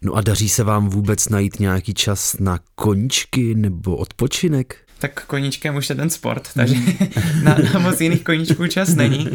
No 0.04 0.14
a 0.14 0.20
daří 0.20 0.48
se 0.48 0.64
vám 0.64 0.88
vůbec 0.88 1.28
najít 1.28 1.60
nějaký 1.60 1.94
čas 1.94 2.36
na 2.40 2.58
koníčky 2.74 3.54
nebo 3.54 3.96
odpočinek? 3.96 4.76
Tak 4.98 5.26
koníčkem 5.26 5.76
už 5.76 5.88
je 5.88 5.94
ten 5.94 6.10
sport, 6.10 6.48
takže 6.54 6.74
na, 7.42 7.56
na 7.74 7.80
moc 7.80 8.00
jiných 8.00 8.24
koníčků 8.24 8.66
čas 8.66 8.94
není. 8.94 9.28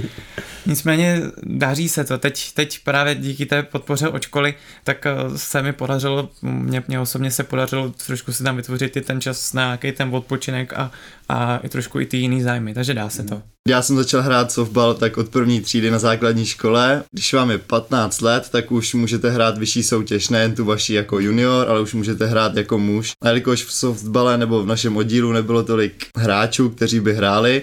Nicméně 0.68 1.22
daří 1.44 1.90
se 1.90 2.04
to. 2.04 2.18
Teď, 2.18 2.54
teď 2.54 2.80
právě 2.84 3.16
díky 3.16 3.46
té 3.46 3.64
podpoře 3.64 4.08
od 4.08 4.24
školy, 4.24 4.54
tak 4.84 5.06
eh, 5.06 5.14
se 5.36 5.62
mi 5.62 5.74
podařilo, 5.74 6.30
mě, 6.42 6.84
mě 6.88 7.00
osobně 7.00 7.32
se 7.32 7.44
podařilo 7.44 7.94
trošku 8.06 8.34
si 8.34 8.44
tam 8.44 8.56
vytvořit 8.56 8.98
i 8.98 9.02
ten 9.02 9.22
čas 9.22 9.54
na 9.54 9.66
nějaký 9.66 9.92
ten 9.92 10.16
odpočinek 10.16 10.74
a, 10.74 10.92
a 11.30 11.58
i 11.58 11.70
trošku 11.70 12.00
i 12.00 12.06
ty 12.06 12.18
jiný 12.18 12.42
zájmy, 12.42 12.74
takže 12.74 12.94
dá 12.94 13.10
se 13.10 13.24
to. 13.24 13.42
Já 13.68 13.82
jsem 13.82 13.96
začal 13.96 14.22
hrát 14.22 14.52
softball 14.52 14.94
tak 14.94 15.18
od 15.18 15.30
první 15.30 15.62
třídy 15.62 15.92
na 15.92 16.00
základní 16.00 16.46
škole. 16.46 17.04
Když 17.12 17.34
vám 17.34 17.52
je 17.52 17.58
15 17.58 18.22
let, 18.22 18.50
tak 18.50 18.72
už 18.72 18.94
můžete 18.94 19.30
hrát 19.30 19.58
vyšší 19.58 19.84
soutěž, 19.84 20.30
nejen 20.30 20.56
tu 20.56 20.66
vaší 20.66 20.94
jako 20.94 21.20
junior, 21.20 21.70
ale 21.70 21.82
už 21.82 21.94
můžete 21.94 22.26
hrát 22.26 22.56
jako 22.58 22.80
muž. 22.80 23.12
A 23.24 23.28
jelikož 23.28 23.64
v 23.64 23.74
softbale 23.74 24.38
nebo 24.38 24.64
v 24.64 24.68
našem 24.68 24.98
oddílu 24.98 25.32
nebylo 25.32 25.64
tolik 25.64 26.06
hráčů, 26.18 26.70
kteří 26.70 27.00
by 27.00 27.14
hráli, 27.14 27.62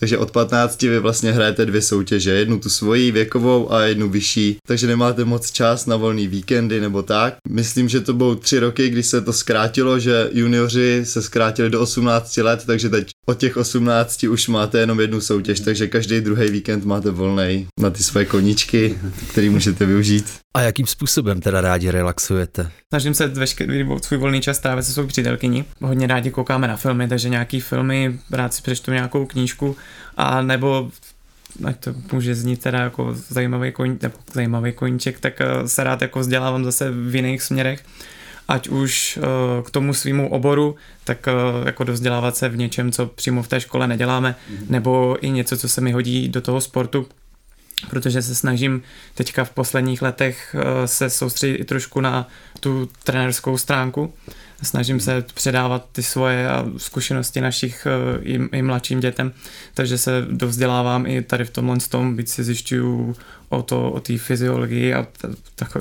takže 0.00 0.18
od 0.18 0.30
15 0.30 0.82
vy 0.82 0.98
vlastně 0.98 1.32
hrajete 1.32 1.66
dvě 1.66 1.82
soutěže, 1.82 2.30
jednu 2.30 2.58
tu 2.58 2.70
svoji 2.70 3.12
věkovou 3.12 3.72
a 3.72 3.82
jednu 3.82 4.08
vyšší, 4.08 4.56
takže 4.66 4.86
nemáte 4.86 5.24
moc 5.24 5.50
čas 5.50 5.86
na 5.86 5.96
volný 5.96 6.26
víkendy 6.26 6.80
nebo 6.80 7.02
tak. 7.02 7.34
Myslím, 7.48 7.88
že 7.88 8.00
to 8.00 8.12
budou 8.12 8.34
tři 8.34 8.58
roky, 8.58 8.88
kdy 8.88 9.02
se 9.02 9.20
to 9.20 9.32
zkrátilo, 9.32 9.98
že 9.98 10.28
junioři 10.32 11.00
se 11.04 11.22
zkrátili 11.22 11.70
do 11.70 11.80
18 11.80 12.36
let, 12.36 12.62
takže 12.66 12.88
teď 12.88 13.10
od 13.28 13.38
těch 13.38 13.56
18 13.56 14.22
už 14.22 14.48
máte 14.48 14.78
jenom 14.78 15.00
jednu 15.00 15.20
soutěž, 15.20 15.60
takže 15.60 15.86
každý 15.86 16.20
druhý 16.20 16.50
víkend 16.50 16.84
máte 16.84 17.10
volný 17.10 17.66
na 17.80 17.90
ty 17.90 18.02
své 18.02 18.24
koníčky, 18.24 18.98
který 19.30 19.50
můžete 19.50 19.86
využít. 19.86 20.24
A 20.54 20.60
jakým 20.60 20.86
způsobem 20.86 21.40
teda 21.40 21.60
rádi 21.60 21.90
relaxujete? 21.90 22.70
Snažím 22.88 23.14
se 23.14 23.26
veškerý 23.26 23.86
svůj 24.02 24.18
volný 24.20 24.40
čas 24.40 24.58
trávit 24.58 24.84
se 24.84 24.92
svou 24.92 25.06
přítelkyní. 25.06 25.64
Hodně 25.80 26.06
rádi 26.06 26.30
koukáme 26.30 26.68
na 26.68 26.76
filmy, 26.76 27.08
takže 27.08 27.28
nějaký 27.28 27.60
filmy, 27.60 28.18
rád 28.30 28.54
si 28.54 28.62
přečtu 28.62 28.90
nějakou 28.90 29.26
knížku, 29.26 29.76
a 30.16 30.42
nebo 30.42 30.90
ať 31.64 31.76
to 31.78 31.94
může 32.12 32.34
znít 32.34 32.62
teda 32.62 32.78
jako 32.78 33.14
zajímavý, 33.14 33.72
koň, 33.72 33.98
nebo 34.02 34.14
zajímavý 34.32 34.72
koníček, 34.72 35.20
tak 35.20 35.40
eh, 35.40 35.68
se 35.68 35.84
rád 35.84 36.02
jako 36.02 36.20
vzdělávám 36.20 36.64
zase 36.64 36.90
v 36.90 37.14
jiných 37.14 37.42
směrech 37.42 37.84
ať 38.50 38.68
už 38.68 39.18
uh, 39.18 39.64
k 39.64 39.70
tomu 39.70 39.94
svýmu 39.94 40.30
oboru, 40.30 40.76
tak 41.04 41.26
uh, 41.26 41.66
jako 41.66 41.84
dozdělávat 41.84 42.36
se 42.36 42.48
v 42.48 42.56
něčem, 42.56 42.92
co 42.92 43.06
přímo 43.06 43.42
v 43.42 43.48
té 43.48 43.60
škole 43.60 43.86
neděláme, 43.86 44.34
mm-hmm. 44.34 44.70
nebo 44.70 45.16
i 45.20 45.30
něco, 45.30 45.56
co 45.56 45.68
se 45.68 45.80
mi 45.80 45.92
hodí 45.92 46.28
do 46.28 46.40
toho 46.40 46.60
sportu, 46.60 47.06
protože 47.90 48.22
se 48.22 48.34
snažím 48.34 48.82
teďka 49.14 49.44
v 49.44 49.50
posledních 49.50 50.02
letech 50.02 50.54
uh, 50.54 50.62
se 50.84 51.10
soustředit 51.10 51.54
i 51.54 51.64
trošku 51.64 52.00
na 52.00 52.28
tu 52.60 52.88
trenerskou 53.04 53.58
stránku. 53.58 54.14
Snažím 54.62 55.00
se 55.00 55.24
předávat 55.34 55.88
ty 55.92 56.02
svoje 56.02 56.48
zkušenosti 56.76 57.40
našich 57.40 57.86
i, 58.22 58.40
i 58.52 58.62
mladším 58.62 59.00
dětem, 59.00 59.32
takže 59.74 59.98
se 59.98 60.26
dovzdělávám 60.30 61.06
i 61.06 61.22
tady 61.22 61.44
v 61.44 61.50
tomhle 61.50 61.76
tom, 61.88 62.16
byť 62.16 62.28
si 62.28 62.44
zjišťuju 62.44 63.16
o 63.48 63.62
to, 63.62 63.90
o 63.90 64.00
té 64.00 64.18
fyziologii 64.18 64.94
a 64.94 65.06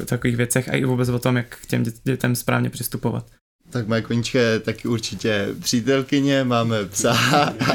takových 0.05 0.37
věcech 0.37 0.69
a 0.69 0.75
i 0.75 0.85
vůbec 0.85 1.09
o 1.09 1.19
tom, 1.19 1.37
jak 1.37 1.57
k 1.61 1.65
těm 1.65 1.83
dětem 2.03 2.35
správně 2.35 2.69
přistupovat. 2.69 3.25
Tak 3.69 3.87
moje 3.87 4.01
koníčka 4.01 4.39
je 4.39 4.59
taky 4.59 4.87
určitě 4.87 5.47
přítelkyně, 5.59 6.43
máme 6.43 6.85
psa 6.85 7.17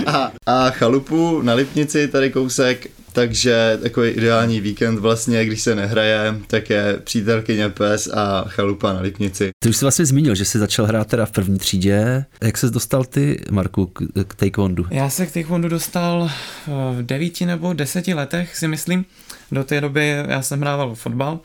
a, 0.07 0.33
a 0.47 0.71
chalupu 0.71 1.43
na 1.43 1.55
Lipnici, 1.55 2.09
tady 2.09 2.31
kousek, 2.31 2.91
takže 3.13 3.79
takový 3.83 4.11
ideální 4.11 4.61
víkend 4.61 4.99
vlastně, 4.99 5.45
když 5.45 5.61
se 5.61 5.75
nehraje, 5.75 6.35
tak 6.47 6.71
je 6.71 7.01
přítelkyně, 7.05 7.69
pes 7.69 8.09
a 8.15 8.45
chalupa 8.49 8.93
na 8.93 9.01
Lipnici. 9.01 9.51
Ty 9.59 9.69
už 9.69 9.77
jsi 9.77 9.85
vlastně 9.85 10.07
zmínil, 10.07 10.35
že 10.35 10.45
jsi 10.45 10.59
začal 10.59 10.87
hrát 10.87 11.09
teda 11.09 11.27
v 11.27 11.31
první 11.31 11.59
třídě. 11.59 12.25
Jak 12.43 12.59
jsi 12.59 12.71
dostal 12.71 13.05
ty, 13.05 13.41
Marku, 13.51 13.87
k, 13.87 14.03
k 14.27 14.35
taekwondu? 14.35 14.87
Já 14.91 15.11
se 15.11 15.27
k 15.27 15.33
taekwondu 15.33 15.69
dostal 15.69 16.31
v 16.67 17.03
devíti 17.03 17.47
nebo 17.47 17.73
deseti 17.73 18.15
letech, 18.15 18.57
si 18.57 18.69
myslím. 18.69 19.05
Do 19.53 19.65
té 19.65 19.81
doby 19.81 20.09
já 20.29 20.43
jsem 20.43 20.61
hrával 20.61 20.95
fotbal. 20.95 21.41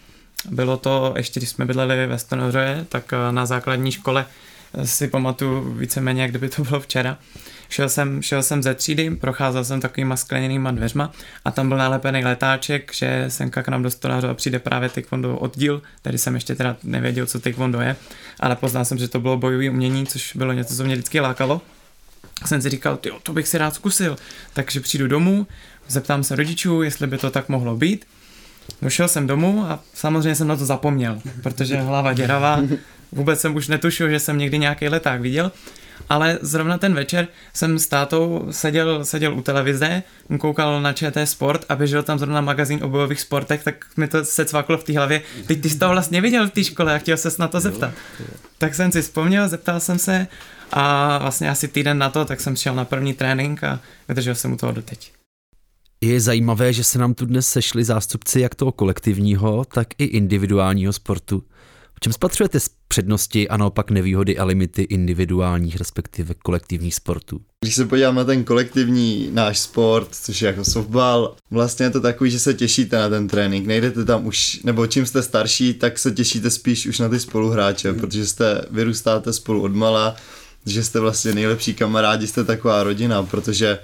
Bylo 0.45 0.77
to, 0.77 1.13
ještě 1.17 1.39
když 1.39 1.49
jsme 1.49 1.65
bydleli 1.65 2.07
ve 2.07 2.19
Stanoře, 2.19 2.85
tak 2.89 3.13
eh, 3.13 3.31
na 3.31 3.45
základní 3.45 3.91
škole 3.91 4.25
eh, 4.73 4.87
si 4.87 5.07
pamatuju 5.07 5.73
víceméně, 5.73 6.21
jak 6.21 6.31
kdyby 6.31 6.49
to 6.49 6.63
bylo 6.63 6.79
včera. 6.79 7.17
Šel 7.69 7.89
jsem, 7.89 8.21
šel 8.21 8.43
jsem 8.43 8.63
ze 8.63 8.75
třídy, 8.75 9.15
procházel 9.15 9.65
jsem 9.65 9.81
takovýma 9.81 10.17
skleněnýma 10.17 10.71
dveřma 10.71 11.11
a 11.45 11.51
tam 11.51 11.67
byl 11.67 11.77
nalepený 11.77 12.23
letáček, 12.23 12.93
že 12.93 13.25
semka 13.27 13.63
k 13.63 13.67
nám 13.67 13.83
do 13.83 13.91
stonářova 13.91 14.33
přijde 14.33 14.59
právě 14.59 14.89
taekwondo 14.89 15.37
oddíl, 15.37 15.81
tady 16.01 16.17
jsem 16.17 16.35
ještě 16.35 16.55
teda 16.55 16.77
nevěděl, 16.83 17.25
co 17.25 17.39
taekwondo 17.39 17.81
je, 17.81 17.95
ale 18.39 18.55
poznal 18.55 18.85
jsem, 18.85 18.97
že 18.97 19.07
to 19.07 19.19
bylo 19.19 19.37
bojové 19.37 19.69
umění, 19.69 20.07
což 20.07 20.35
bylo 20.35 20.53
něco, 20.53 20.75
co 20.75 20.83
mě 20.83 20.95
vždycky 20.95 21.19
lákalo. 21.19 21.61
Jsem 22.45 22.61
si 22.61 22.69
říkal, 22.69 22.99
jo, 23.05 23.19
to 23.23 23.33
bych 23.33 23.47
si 23.47 23.57
rád 23.57 23.75
zkusil. 23.75 24.17
Takže 24.53 24.79
přijdu 24.79 25.07
domů, 25.07 25.47
zeptám 25.87 26.23
se 26.23 26.35
rodičů, 26.35 26.81
jestli 26.81 27.07
by 27.07 27.17
to 27.17 27.31
tak 27.31 27.49
mohlo 27.49 27.75
být. 27.75 28.05
Došel 28.81 29.07
jsem 29.07 29.27
domů 29.27 29.65
a 29.65 29.79
samozřejmě 29.93 30.35
jsem 30.35 30.47
na 30.47 30.55
to 30.55 30.65
zapomněl, 30.65 31.21
protože 31.43 31.77
hlava 31.77 32.13
děravá, 32.13 32.61
vůbec 33.11 33.39
jsem 33.39 33.55
už 33.55 33.67
netušil, 33.67 34.09
že 34.09 34.19
jsem 34.19 34.37
někdy 34.37 34.57
nějaký 34.57 34.87
leták 34.87 35.21
viděl, 35.21 35.51
ale 36.09 36.39
zrovna 36.41 36.77
ten 36.77 36.93
večer 36.93 37.27
jsem 37.53 37.79
s 37.79 37.87
tátou 37.87 38.47
seděl, 38.51 39.05
seděl 39.05 39.33
u 39.33 39.41
televize, 39.41 40.03
koukal 40.39 40.81
na 40.81 40.93
ČT 40.93 41.29
Sport 41.29 41.65
a 41.69 41.75
běžel 41.75 42.03
tam 42.03 42.19
zrovna 42.19 42.41
magazín 42.41 42.83
o 42.83 42.89
bojových 42.89 43.21
sportech, 43.21 43.63
tak 43.63 43.85
mi 43.97 44.07
to 44.07 44.25
se 44.25 44.45
cvaklo 44.45 44.77
v 44.77 44.83
té 44.83 44.93
hlavě. 44.93 45.21
Teď 45.47 45.61
ty 45.61 45.69
jsi 45.69 45.77
to 45.77 45.89
vlastně 45.89 46.21
viděl 46.21 46.47
v 46.47 46.51
té 46.51 46.63
škole 46.63 46.95
a 46.95 46.97
chtěl 46.97 47.17
ses 47.17 47.37
na 47.37 47.47
to 47.47 47.59
zeptat. 47.59 47.91
Tak 48.57 48.75
jsem 48.75 48.91
si 48.91 49.01
vzpomněl, 49.01 49.49
zeptal 49.49 49.79
jsem 49.79 49.99
se 49.99 50.27
a 50.71 51.17
vlastně 51.17 51.49
asi 51.49 51.67
týden 51.67 51.97
na 51.97 52.09
to, 52.09 52.25
tak 52.25 52.41
jsem 52.41 52.55
šel 52.55 52.75
na 52.75 52.85
první 52.85 53.13
trénink 53.13 53.63
a 53.63 53.79
vydržel 54.07 54.35
jsem 54.35 54.53
u 54.53 54.57
toho 54.57 54.71
doteď. 54.71 55.18
Je 56.03 56.21
zajímavé, 56.21 56.73
že 56.73 56.83
se 56.83 56.99
nám 56.99 57.13
tu 57.13 57.25
dnes 57.25 57.47
sešli 57.47 57.83
zástupci 57.83 58.39
jak 58.39 58.55
toho 58.55 58.71
kolektivního, 58.71 59.65
tak 59.73 59.87
i 59.97 60.03
individuálního 60.03 60.93
sportu. 60.93 61.43
V 61.95 61.99
čem 61.99 62.13
spatřujete 62.13 62.59
přednosti 62.87 63.49
a 63.49 63.57
naopak 63.57 63.91
nevýhody 63.91 64.37
a 64.37 64.45
limity 64.45 64.81
individuálních, 64.81 65.75
respektive 65.75 66.33
kolektivních 66.33 66.95
sportů? 66.95 67.41
Když 67.65 67.75
se 67.75 67.85
podívám 67.85 68.15
na 68.15 68.23
ten 68.23 68.43
kolektivní 68.43 69.29
náš 69.33 69.59
sport, 69.59 70.07
což 70.11 70.41
je 70.41 70.47
jako 70.47 70.65
softball, 70.65 71.35
vlastně 71.51 71.85
je 71.85 71.89
to 71.89 72.01
takový, 72.01 72.31
že 72.31 72.39
se 72.39 72.53
těšíte 72.53 72.97
na 72.97 73.09
ten 73.09 73.27
trénink, 73.27 73.67
nejdete 73.67 74.05
tam 74.05 74.25
už, 74.25 74.59
nebo 74.63 74.87
čím 74.87 75.05
jste 75.05 75.23
starší, 75.23 75.73
tak 75.73 75.99
se 75.99 76.11
těšíte 76.11 76.49
spíš 76.49 76.87
už 76.87 76.99
na 76.99 77.09
ty 77.09 77.19
spoluhráče, 77.19 77.93
protože 77.93 78.27
jste, 78.27 78.61
vyrůstáte 78.71 79.33
spolu 79.33 79.61
od 79.61 79.75
mala, 79.75 80.15
že 80.65 80.83
jste 80.83 80.99
vlastně 80.99 81.33
nejlepší 81.33 81.73
kamarádi, 81.73 82.27
jste 82.27 82.43
taková 82.43 82.83
rodina, 82.83 83.23
protože 83.23 83.79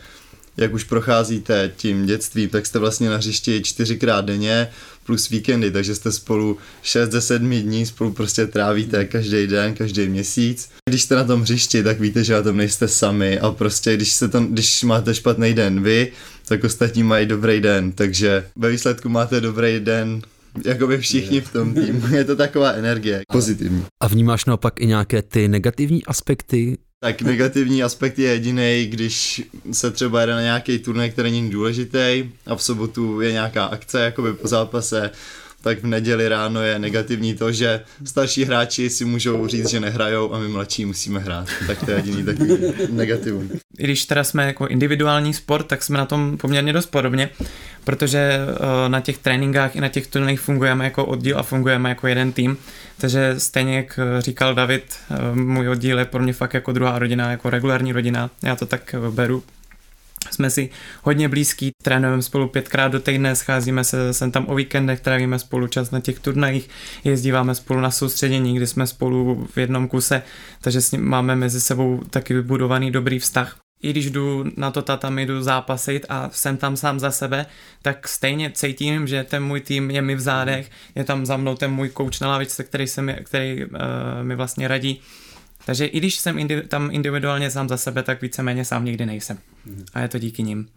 jak 0.57 0.73
už 0.73 0.83
procházíte 0.83 1.71
tím 1.77 2.05
dětstvím, 2.05 2.49
tak 2.49 2.65
jste 2.65 2.79
vlastně 2.79 3.09
na 3.09 3.17
hřišti 3.17 3.61
čtyřikrát 3.63 4.25
denně 4.25 4.67
plus 5.05 5.29
víkendy, 5.29 5.71
takže 5.71 5.95
jste 5.95 6.11
spolu 6.11 6.57
6 6.81 7.11
ze 7.11 7.21
7 7.21 7.49
dní, 7.49 7.85
spolu 7.85 8.13
prostě 8.13 8.47
trávíte 8.47 9.05
každý 9.05 9.47
den, 9.47 9.73
každý 9.73 10.07
měsíc. 10.09 10.69
Když 10.89 11.03
jste 11.03 11.15
na 11.15 11.23
tom 11.23 11.41
hřišti, 11.41 11.83
tak 11.83 11.99
víte, 11.99 12.23
že 12.23 12.33
na 12.33 12.41
tom 12.41 12.57
nejste 12.57 12.87
sami 12.87 13.39
a 13.39 13.51
prostě 13.51 13.95
když, 13.95 14.13
se 14.13 14.27
tam, 14.27 14.47
když 14.47 14.83
máte 14.83 15.13
špatný 15.13 15.53
den 15.53 15.83
vy, 15.83 16.11
tak 16.47 16.63
ostatní 16.63 17.03
mají 17.03 17.25
dobrý 17.25 17.61
den, 17.61 17.91
takže 17.91 18.47
ve 18.55 18.69
výsledku 18.69 19.09
máte 19.09 19.41
dobrý 19.41 19.79
den 19.79 20.21
jakoby 20.65 20.97
všichni 20.97 21.41
v 21.41 21.51
tom 21.51 21.73
týmu. 21.73 22.07
Je 22.15 22.23
to 22.23 22.35
taková 22.35 22.71
energie, 22.71 23.21
pozitivní. 23.31 23.85
A 24.03 24.07
vnímáš 24.07 24.45
naopak 24.45 24.81
i 24.81 24.85
nějaké 24.85 25.21
ty 25.21 25.47
negativní 25.47 26.05
aspekty 26.05 26.77
tak 26.99 27.21
negativní 27.21 27.83
aspekt 27.83 28.19
je 28.19 28.29
jediný, 28.29 28.87
když 28.89 29.43
se 29.71 29.91
třeba 29.91 30.21
jede 30.21 30.33
na 30.33 30.41
nějaký 30.41 30.79
turnaj, 30.79 31.11
který 31.11 31.31
není 31.31 31.49
důležitý 31.49 32.31
a 32.45 32.55
v 32.55 32.63
sobotu 32.63 33.21
je 33.21 33.31
nějaká 33.31 33.65
akce 33.65 34.01
jakoby 34.01 34.33
po 34.33 34.47
zápase, 34.47 35.11
tak 35.65 35.79
v 35.79 35.87
neděli 35.87 36.29
ráno 36.29 36.61
je 36.61 36.79
negativní 36.79 37.35
to, 37.35 37.51
že 37.51 37.81
starší 38.03 38.45
hráči 38.45 38.89
si 38.89 39.05
můžou 39.05 39.47
říct, 39.47 39.69
že 39.69 39.79
nehrajou 39.79 40.33
a 40.33 40.39
my 40.39 40.47
mladší 40.47 40.85
musíme 40.85 41.19
hrát. 41.19 41.47
Tak 41.67 41.85
to 41.85 41.91
je 41.91 41.97
jediný 41.97 42.23
takový 42.23 42.57
negativní. 42.89 43.49
I 43.77 43.83
když 43.83 44.05
teda 44.05 44.23
jsme 44.23 44.45
jako 44.45 44.67
individuální 44.67 45.33
sport, 45.33 45.63
tak 45.63 45.83
jsme 45.83 45.97
na 45.97 46.05
tom 46.05 46.37
poměrně 46.37 46.73
dost 46.73 46.85
podobně, 46.85 47.29
protože 47.83 48.19
eh, 48.19 48.89
na 48.89 49.01
těch 49.01 49.17
tréninkách 49.17 49.75
i 49.75 49.81
na 49.81 49.87
těch 49.89 50.07
turnajích 50.07 50.39
fungujeme 50.39 50.85
jako 50.85 51.05
oddíl 51.05 51.39
a 51.39 51.43
fungujeme 51.43 51.89
jako 51.89 52.07
jeden 52.07 52.31
tým. 52.31 52.57
Takže 52.97 53.35
stejně 53.37 53.75
jak 53.75 53.99
eh, 53.99 54.21
říkal 54.21 54.55
David, 54.55 54.83
eh, 55.11 55.35
můj 55.35 55.69
oddíl 55.69 55.99
je 55.99 56.05
pro 56.05 56.23
mě 56.23 56.33
fakt 56.33 56.53
jako 56.53 56.71
druhá 56.71 56.99
rodina, 56.99 57.31
jako 57.31 57.49
regulární 57.49 57.91
rodina. 57.91 58.29
Já 58.43 58.55
to 58.55 58.65
tak 58.65 58.95
beru, 59.09 59.43
jsme 60.31 60.49
si 60.49 60.69
hodně 61.03 61.29
blízký, 61.29 61.71
trénujeme 61.83 62.21
spolu 62.21 62.47
pětkrát 62.47 62.91
do 62.91 62.99
týdne, 62.99 63.35
scházíme 63.35 63.83
se 63.83 64.13
sem 64.13 64.31
tam 64.31 64.45
o 64.49 64.55
víkendech, 64.55 64.99
trávíme 64.99 65.39
spolu 65.39 65.67
čas 65.67 65.91
na 65.91 65.99
těch 65.99 66.19
turnajích, 66.19 66.69
jezdíváme 67.03 67.55
spolu 67.55 67.81
na 67.81 67.91
soustředění, 67.91 68.55
kdy 68.55 68.67
jsme 68.67 68.87
spolu 68.87 69.47
v 69.53 69.57
jednom 69.57 69.87
kuse, 69.87 70.21
takže 70.61 70.81
s 70.81 70.91
ním 70.91 71.05
máme 71.05 71.35
mezi 71.35 71.61
sebou 71.61 72.01
taky 72.09 72.33
vybudovaný 72.33 72.91
dobrý 72.91 73.19
vztah. 73.19 73.57
I 73.83 73.91
když 73.91 74.11
jdu 74.11 74.45
na 74.57 74.71
to 74.71 74.81
tatami, 74.81 75.25
jdu 75.25 75.41
zápasit 75.41 76.05
a 76.09 76.29
jsem 76.33 76.57
tam 76.57 76.77
sám 76.77 76.99
za 76.99 77.11
sebe, 77.11 77.45
tak 77.81 78.07
stejně 78.07 78.51
cítím, 78.51 79.07
že 79.07 79.23
ten 79.23 79.43
můj 79.43 79.61
tým 79.61 79.91
je 79.91 80.01
mi 80.01 80.15
v 80.15 80.19
zádech, 80.19 80.71
je 80.95 81.03
tam 81.03 81.25
za 81.25 81.37
mnou 81.37 81.55
ten 81.55 81.71
můj 81.71 81.89
kouč 81.89 82.19
na 82.19 82.27
lavičce, 82.27 82.63
který, 82.63 82.87
se 82.87 83.01
mi, 83.01 83.13
který 83.13 83.65
uh, 83.65 83.69
mi 84.21 84.35
vlastně 84.35 84.67
radí, 84.67 85.01
takže 85.65 85.85
i 85.85 85.97
když 85.97 86.15
jsem 86.15 86.37
indi- 86.37 86.67
tam 86.67 86.89
individuálně 86.91 87.51
sám 87.51 87.69
za 87.69 87.77
sebe, 87.77 88.03
tak 88.03 88.21
víceméně 88.21 88.65
sám 88.65 88.85
nikdy 88.85 89.05
nejsem. 89.05 89.37
A 89.93 89.99
je 89.99 90.07
to 90.07 90.17
díky 90.19 90.43
nim. 90.43 90.67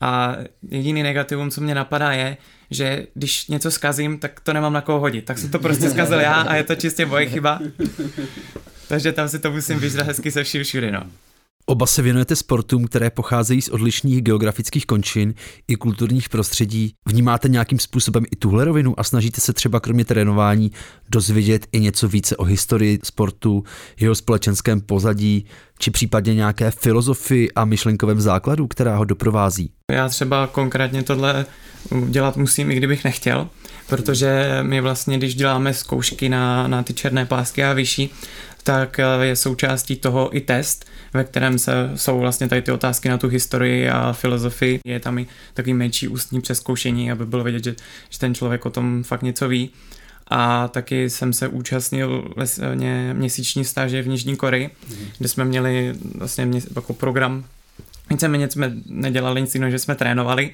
A 0.00 0.36
jediný 0.68 1.02
negativum, 1.02 1.50
co 1.50 1.60
mě 1.60 1.74
napadá, 1.74 2.12
je, 2.12 2.36
že 2.70 3.06
když 3.14 3.46
něco 3.48 3.70
zkazím, 3.70 4.18
tak 4.18 4.40
to 4.40 4.52
nemám 4.52 4.72
na 4.72 4.80
koho 4.80 5.00
hodit. 5.00 5.24
Tak 5.24 5.38
jsem 5.38 5.50
to 5.50 5.58
prostě 5.58 5.90
zkazil 5.90 6.20
já 6.20 6.34
a 6.34 6.54
je 6.54 6.64
to 6.64 6.74
čistě 6.74 7.06
moje 7.06 7.26
chyba. 7.26 7.60
Takže 8.88 9.12
tam 9.12 9.28
si 9.28 9.38
to 9.38 9.50
musím 9.52 9.78
vyžrat 9.78 10.06
hezky 10.06 10.30
se 10.30 10.44
vším 10.44 10.64
všude, 10.64 10.90
no. 10.90 11.02
Oba 11.68 11.86
se 11.86 12.02
věnujete 12.02 12.36
sportům, 12.36 12.84
které 12.84 13.10
pocházejí 13.10 13.62
z 13.62 13.68
odlišných 13.68 14.22
geografických 14.22 14.86
končin 14.86 15.34
i 15.68 15.76
kulturních 15.76 16.28
prostředí. 16.28 16.92
Vnímáte 17.08 17.48
nějakým 17.48 17.78
způsobem 17.78 18.24
i 18.30 18.36
tuhle 18.36 18.64
rovinu 18.64 19.00
a 19.00 19.04
snažíte 19.04 19.40
se 19.40 19.52
třeba 19.52 19.80
kromě 19.80 20.04
trénování 20.04 20.72
dozvědět 21.08 21.66
i 21.72 21.80
něco 21.80 22.08
více 22.08 22.36
o 22.36 22.44
historii 22.44 22.98
sportu, 23.02 23.64
jeho 24.00 24.14
společenském 24.14 24.80
pozadí, 24.80 25.46
či 25.78 25.90
případně 25.90 26.34
nějaké 26.34 26.70
filozofii 26.70 27.52
a 27.52 27.64
myšlenkovém 27.64 28.20
základu, 28.20 28.66
která 28.66 28.96
ho 28.96 29.04
doprovází? 29.04 29.70
Já 29.92 30.08
třeba 30.08 30.46
konkrétně 30.46 31.02
tohle 31.02 31.46
dělat 32.08 32.36
musím, 32.36 32.70
i 32.70 32.74
kdybych 32.74 33.04
nechtěl, 33.04 33.48
protože 33.88 34.58
my 34.62 34.80
vlastně, 34.80 35.18
když 35.18 35.34
děláme 35.34 35.74
zkoušky 35.74 36.28
na, 36.28 36.68
na 36.68 36.82
ty 36.82 36.94
černé 36.94 37.26
pásky 37.26 37.64
a 37.64 37.72
vyšší, 37.72 38.10
tak 38.62 39.00
je 39.22 39.36
součástí 39.36 39.96
toho 39.96 40.36
i 40.36 40.40
test, 40.40 40.84
ve 41.14 41.24
kterém 41.24 41.58
se, 41.58 41.90
jsou 41.94 42.20
vlastně 42.20 42.48
tady 42.48 42.62
ty 42.62 42.72
otázky 42.72 43.08
na 43.08 43.18
tu 43.18 43.28
historii 43.28 43.88
a 43.88 44.12
filozofii. 44.12 44.80
Je 44.84 45.00
tam 45.00 45.18
i 45.18 45.26
takový 45.54 45.74
menší 45.74 46.08
ústní 46.08 46.40
přeskoušení, 46.40 47.10
aby 47.12 47.26
bylo 47.26 47.44
vidět, 47.44 47.64
že, 47.64 47.74
že 48.10 48.18
ten 48.18 48.34
člověk 48.34 48.66
o 48.66 48.70
tom 48.70 49.02
fakt 49.02 49.22
něco 49.22 49.48
ví. 49.48 49.70
A 50.28 50.68
taky 50.68 51.10
jsem 51.10 51.32
se 51.32 51.48
účastnil 51.48 52.32
vlastně 52.36 53.14
měsíční 53.14 53.64
stáže 53.64 54.02
v 54.02 54.08
Nižní 54.08 54.36
Koreji, 54.36 54.68
mm-hmm. 54.68 55.06
kde 55.18 55.28
jsme 55.28 55.44
měli 55.44 55.94
vlastně 56.14 56.46
mě, 56.46 56.60
jako 56.76 56.92
program. 56.92 57.44
Víceméně 58.10 58.50
jsme 58.50 58.72
nedělali 58.86 59.40
nic 59.40 59.54
jiného, 59.54 59.70
že 59.70 59.78
jsme 59.78 59.94
trénovali, 59.94 60.50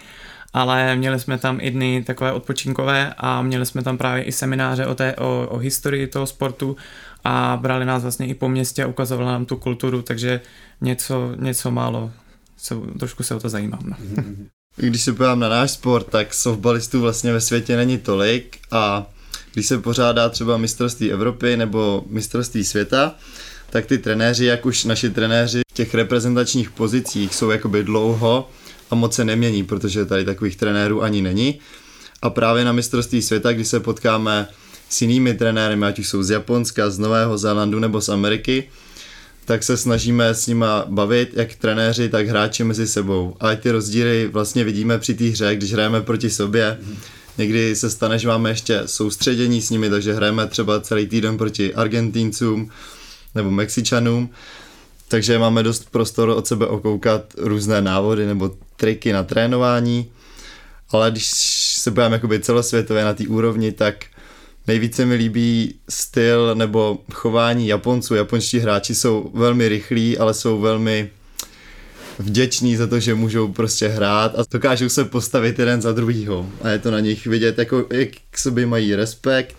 ale 0.52 0.96
měli 0.96 1.20
jsme 1.20 1.38
tam 1.38 1.58
i 1.60 1.70
dny 1.70 2.04
takové 2.06 2.32
odpočinkové 2.32 3.14
a 3.16 3.42
měli 3.42 3.66
jsme 3.66 3.82
tam 3.82 3.98
právě 3.98 4.22
i 4.22 4.32
semináře 4.32 4.86
o, 4.86 4.94
té, 4.94 5.16
o, 5.16 5.46
o 5.50 5.58
historii 5.58 6.06
toho 6.06 6.26
sportu 6.26 6.76
a 7.24 7.58
brali 7.62 7.84
nás 7.84 8.02
vlastně 8.02 8.26
i 8.26 8.34
po 8.34 8.48
městě 8.48 8.84
a 8.84 8.86
ukazovali 8.86 9.28
nám 9.28 9.46
tu 9.46 9.56
kulturu, 9.56 10.02
takže 10.02 10.40
něco, 10.80 11.32
něco 11.36 11.70
málo, 11.70 12.10
se, 12.56 12.74
trošku 12.98 13.22
se 13.22 13.34
o 13.34 13.40
to 13.40 13.48
zajímám. 13.48 13.82
No. 13.84 13.96
Když 14.76 15.02
se 15.02 15.12
podívám 15.12 15.40
na 15.40 15.48
náš 15.48 15.70
sport, 15.70 16.06
tak 16.06 16.34
softballistů 16.34 17.00
vlastně 17.00 17.32
ve 17.32 17.40
světě 17.40 17.76
není 17.76 17.98
tolik 17.98 18.58
a 18.70 19.06
když 19.52 19.66
se 19.66 19.78
pořádá 19.78 20.28
třeba 20.28 20.56
mistrovství 20.56 21.12
Evropy 21.12 21.56
nebo 21.56 22.04
mistrovství 22.08 22.64
světa, 22.64 23.14
tak 23.70 23.86
ty 23.86 23.98
trenéři, 23.98 24.44
jak 24.44 24.66
už 24.66 24.84
naši 24.84 25.10
trenéři 25.10 25.60
v 25.70 25.74
těch 25.74 25.94
reprezentačních 25.94 26.70
pozicích 26.70 27.34
jsou 27.34 27.50
jakoby 27.50 27.84
dlouho 27.84 28.48
a 28.92 28.94
moc 28.94 29.14
se 29.14 29.24
nemění, 29.24 29.64
protože 29.64 30.04
tady 30.04 30.24
takových 30.24 30.56
trenérů 30.56 31.02
ani 31.02 31.22
není. 31.22 31.58
A 32.22 32.30
právě 32.30 32.64
na 32.64 32.72
mistrovství 32.72 33.22
světa, 33.22 33.52
kdy 33.52 33.64
se 33.64 33.80
potkáme 33.80 34.48
s 34.88 35.02
jinými 35.02 35.34
trenéry, 35.34 35.80
ať 35.84 35.98
už 35.98 36.08
jsou 36.08 36.22
z 36.22 36.30
Japonska, 36.30 36.90
z 36.90 36.98
Nového 36.98 37.38
Zélandu 37.38 37.78
nebo 37.80 38.00
z 38.00 38.08
Ameriky, 38.08 38.68
tak 39.44 39.62
se 39.62 39.76
snažíme 39.76 40.28
s 40.28 40.46
nima 40.46 40.84
bavit, 40.88 41.30
jak 41.32 41.54
trenéři, 41.54 42.08
tak 42.08 42.28
hráči 42.28 42.64
mezi 42.64 42.86
sebou. 42.86 43.36
A 43.40 43.54
ty 43.54 43.70
rozdíly 43.70 44.28
vlastně 44.32 44.64
vidíme 44.64 44.98
při 44.98 45.14
té 45.14 45.24
hře, 45.24 45.56
když 45.56 45.72
hrajeme 45.72 46.00
proti 46.00 46.30
sobě. 46.30 46.78
Někdy 47.38 47.76
se 47.76 47.90
stane, 47.90 48.18
že 48.18 48.28
máme 48.28 48.50
ještě 48.50 48.82
soustředění 48.86 49.62
s 49.62 49.70
nimi, 49.70 49.90
takže 49.90 50.14
hrajeme 50.14 50.46
třeba 50.46 50.80
celý 50.80 51.06
týden 51.06 51.38
proti 51.38 51.74
Argentincům 51.74 52.70
nebo 53.34 53.50
Mexičanům, 53.50 54.30
takže 55.08 55.38
máme 55.38 55.62
dost 55.62 55.90
prostor 55.90 56.28
od 56.28 56.46
sebe 56.46 56.66
okoukat 56.66 57.24
různé 57.36 57.80
návody 57.80 58.26
nebo 58.26 58.50
triky 58.82 59.12
na 59.12 59.22
trénování, 59.22 60.10
ale 60.90 61.10
když 61.10 61.26
se 61.78 61.90
budeme 61.90 62.16
jakoby 62.16 62.40
celosvětově 62.40 63.04
na 63.04 63.14
té 63.14 63.26
úrovni, 63.26 63.72
tak 63.72 63.94
Nejvíce 64.66 65.04
mi 65.06 65.14
líbí 65.14 65.74
styl 65.88 66.54
nebo 66.54 66.98
chování 67.12 67.68
Japonců. 67.68 68.14
Japonští 68.14 68.58
hráči 68.58 68.94
jsou 68.94 69.30
velmi 69.34 69.68
rychlí, 69.68 70.18
ale 70.18 70.34
jsou 70.34 70.60
velmi 70.60 71.10
vděční 72.18 72.76
za 72.76 72.86
to, 72.86 73.00
že 73.00 73.14
můžou 73.14 73.52
prostě 73.52 73.88
hrát 73.88 74.38
a 74.38 74.44
dokážou 74.50 74.88
se 74.88 75.04
postavit 75.04 75.58
jeden 75.58 75.82
za 75.82 75.92
druhýho. 75.92 76.46
A 76.62 76.68
je 76.68 76.78
to 76.78 76.90
na 76.90 77.00
nich 77.00 77.26
vidět, 77.26 77.58
jako, 77.58 77.86
jak 77.90 78.08
k 78.30 78.38
sobě 78.38 78.66
mají 78.66 78.94
respekt, 78.94 79.56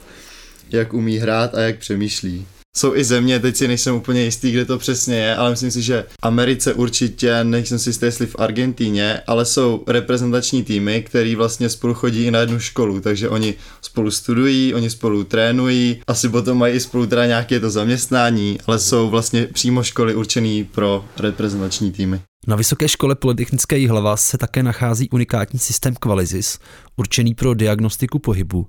jak 0.69 0.93
umí 0.93 1.17
hrát 1.17 1.55
a 1.55 1.61
jak 1.61 1.77
přemýšlí 1.77 2.47
jsou 2.77 2.95
i 2.95 3.03
země, 3.03 3.39
teď 3.39 3.55
si 3.55 3.67
nejsem 3.67 3.95
úplně 3.95 4.23
jistý, 4.23 4.51
kde 4.51 4.65
to 4.65 4.77
přesně 4.77 5.15
je, 5.15 5.35
ale 5.35 5.49
myslím 5.49 5.71
si, 5.71 5.81
že 5.81 6.05
Americe 6.21 6.73
určitě, 6.73 7.43
nejsem 7.43 7.79
si 7.79 7.89
jistý, 7.89 8.05
jestli 8.05 8.25
v 8.25 8.35
Argentíně, 8.39 9.21
ale 9.27 9.45
jsou 9.45 9.83
reprezentační 9.87 10.63
týmy, 10.63 11.01
který 11.01 11.35
vlastně 11.35 11.69
spolu 11.69 11.93
chodí 11.93 12.25
i 12.25 12.31
na 12.31 12.39
jednu 12.39 12.59
školu, 12.59 12.99
takže 12.99 13.29
oni 13.29 13.53
spolu 13.81 14.11
studují, 14.11 14.73
oni 14.73 14.89
spolu 14.89 15.23
trénují, 15.23 16.01
asi 16.07 16.29
potom 16.29 16.57
mají 16.57 16.75
i 16.75 16.79
spolu 16.79 17.05
teda 17.05 17.25
nějaké 17.25 17.59
to 17.59 17.69
zaměstnání, 17.69 18.57
ale 18.67 18.79
jsou 18.79 19.09
vlastně 19.09 19.47
přímo 19.47 19.83
školy 19.83 20.15
určený 20.15 20.63
pro 20.63 21.05
reprezentační 21.17 21.91
týmy. 21.91 22.21
Na 22.47 22.55
Vysoké 22.55 22.87
škole 22.87 23.15
Polytechnické 23.15 23.77
Jihlava 23.77 24.17
se 24.17 24.37
také 24.37 24.63
nachází 24.63 25.09
unikátní 25.09 25.59
systém 25.59 25.95
Qualizis, 25.95 26.59
určený 26.95 27.33
pro 27.33 27.53
diagnostiku 27.53 28.19
pohybu. 28.19 28.67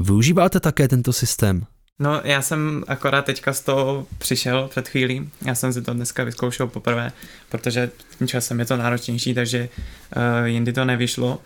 Využíváte 0.00 0.60
také 0.60 0.88
tento 0.88 1.12
systém? 1.12 1.66
No, 2.00 2.20
já 2.24 2.42
jsem 2.42 2.84
akorát 2.88 3.24
teďka 3.24 3.52
z 3.52 3.60
toho 3.60 4.06
přišel 4.18 4.68
před 4.68 4.88
chvílí. 4.88 5.30
Já 5.46 5.54
jsem 5.54 5.72
si 5.72 5.82
to 5.82 5.94
dneska 5.94 6.24
vyzkoušel 6.24 6.66
poprvé, 6.66 7.12
protože 7.48 7.90
tím 8.18 8.28
časem 8.28 8.58
je 8.60 8.64
to 8.64 8.76
náročnější, 8.76 9.34
takže 9.34 9.68
uh, 10.16 10.46
jindy 10.46 10.72
to 10.72 10.84
nevyšlo. 10.84 11.40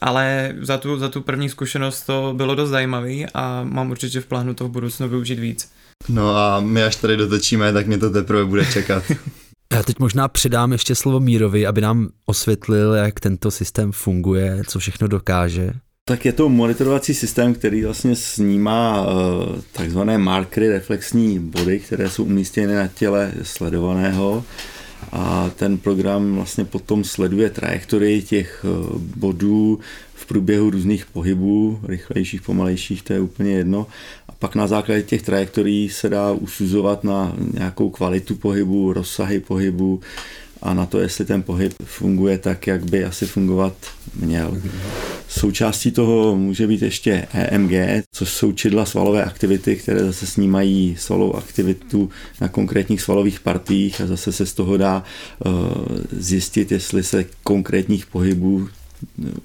Ale 0.00 0.54
za 0.60 0.78
tu, 0.78 0.98
za 0.98 1.08
tu 1.08 1.20
první 1.20 1.48
zkušenost 1.48 2.02
to 2.02 2.34
bylo 2.36 2.54
dost 2.54 2.70
zajímavý 2.70 3.26
a 3.34 3.64
mám 3.64 3.90
určitě 3.90 4.20
v 4.20 4.26
plánu 4.26 4.54
to 4.54 4.68
v 4.68 4.70
budoucnu 4.70 5.08
využít 5.08 5.38
víc. 5.38 5.70
No 6.08 6.36
a 6.36 6.60
my 6.60 6.82
až 6.82 6.96
tady 6.96 7.16
dotočíme, 7.16 7.72
tak 7.72 7.86
mě 7.86 7.98
to 7.98 8.10
teprve 8.10 8.44
bude 8.44 8.66
čekat. 8.66 9.02
Já 9.72 9.82
teď 9.82 9.98
možná 9.98 10.28
předám 10.28 10.72
ještě 10.72 10.94
slovo 10.94 11.20
Mírovi, 11.20 11.66
aby 11.66 11.80
nám 11.80 12.08
osvětlil, 12.26 12.94
jak 12.94 13.20
tento 13.20 13.50
systém 13.50 13.92
funguje, 13.92 14.62
co 14.66 14.78
všechno 14.78 15.08
dokáže. 15.08 15.70
Tak 16.08 16.24
je 16.24 16.32
to 16.32 16.48
monitorovací 16.48 17.14
systém, 17.14 17.54
který 17.54 17.84
vlastně 17.84 18.16
snímá 18.16 19.06
eh, 19.06 19.62
takzvané 19.72 20.18
markery, 20.18 20.68
reflexní 20.68 21.38
body, 21.38 21.78
které 21.78 22.10
jsou 22.10 22.24
umístěny 22.24 22.74
na 22.74 22.88
těle 22.88 23.32
sledovaného 23.42 24.44
a 25.12 25.50
ten 25.56 25.78
program 25.78 26.34
vlastně 26.34 26.64
potom 26.64 27.04
sleduje 27.04 27.50
trajektorii 27.50 28.22
těch 28.22 28.64
eh, 28.64 28.98
bodů 29.16 29.78
v 30.14 30.26
průběhu 30.26 30.70
různých 30.70 31.06
pohybů, 31.06 31.80
rychlejších, 31.82 32.42
pomalejších, 32.42 33.02
to 33.02 33.12
je 33.12 33.20
úplně 33.20 33.52
jedno. 33.52 33.86
A 34.28 34.32
pak 34.32 34.54
na 34.54 34.66
základě 34.66 35.02
těch 35.02 35.22
trajektorií 35.22 35.88
se 35.88 36.08
dá 36.08 36.32
usuzovat 36.32 37.04
na 37.04 37.32
nějakou 37.52 37.90
kvalitu 37.90 38.34
pohybu, 38.34 38.92
rozsahy 38.92 39.40
pohybu, 39.40 40.00
a 40.62 40.74
na 40.74 40.86
to, 40.86 41.00
jestli 41.00 41.24
ten 41.24 41.42
pohyb 41.42 41.74
funguje 41.84 42.38
tak, 42.38 42.66
jak 42.66 42.90
by 42.90 43.04
asi 43.04 43.26
fungovat 43.26 43.74
měl. 44.14 44.56
Součástí 45.28 45.90
toho 45.90 46.36
může 46.36 46.66
být 46.66 46.82
ještě 46.82 47.26
EMG, 47.32 48.04
což 48.12 48.28
jsou 48.28 48.52
čidla 48.52 48.84
svalové 48.84 49.24
aktivity, 49.24 49.76
které 49.76 50.04
zase 50.04 50.26
snímají 50.26 50.96
svalovou 50.98 51.36
aktivitu 51.36 52.10
na 52.40 52.48
konkrétních 52.48 53.02
svalových 53.02 53.40
partiích 53.40 54.00
a 54.00 54.06
zase 54.06 54.32
se 54.32 54.46
z 54.46 54.52
toho 54.52 54.76
dá 54.76 55.02
uh, 55.46 55.52
zjistit, 56.12 56.72
jestli 56.72 57.02
se 57.02 57.24
konkrétních 57.44 58.06
pohybů 58.06 58.68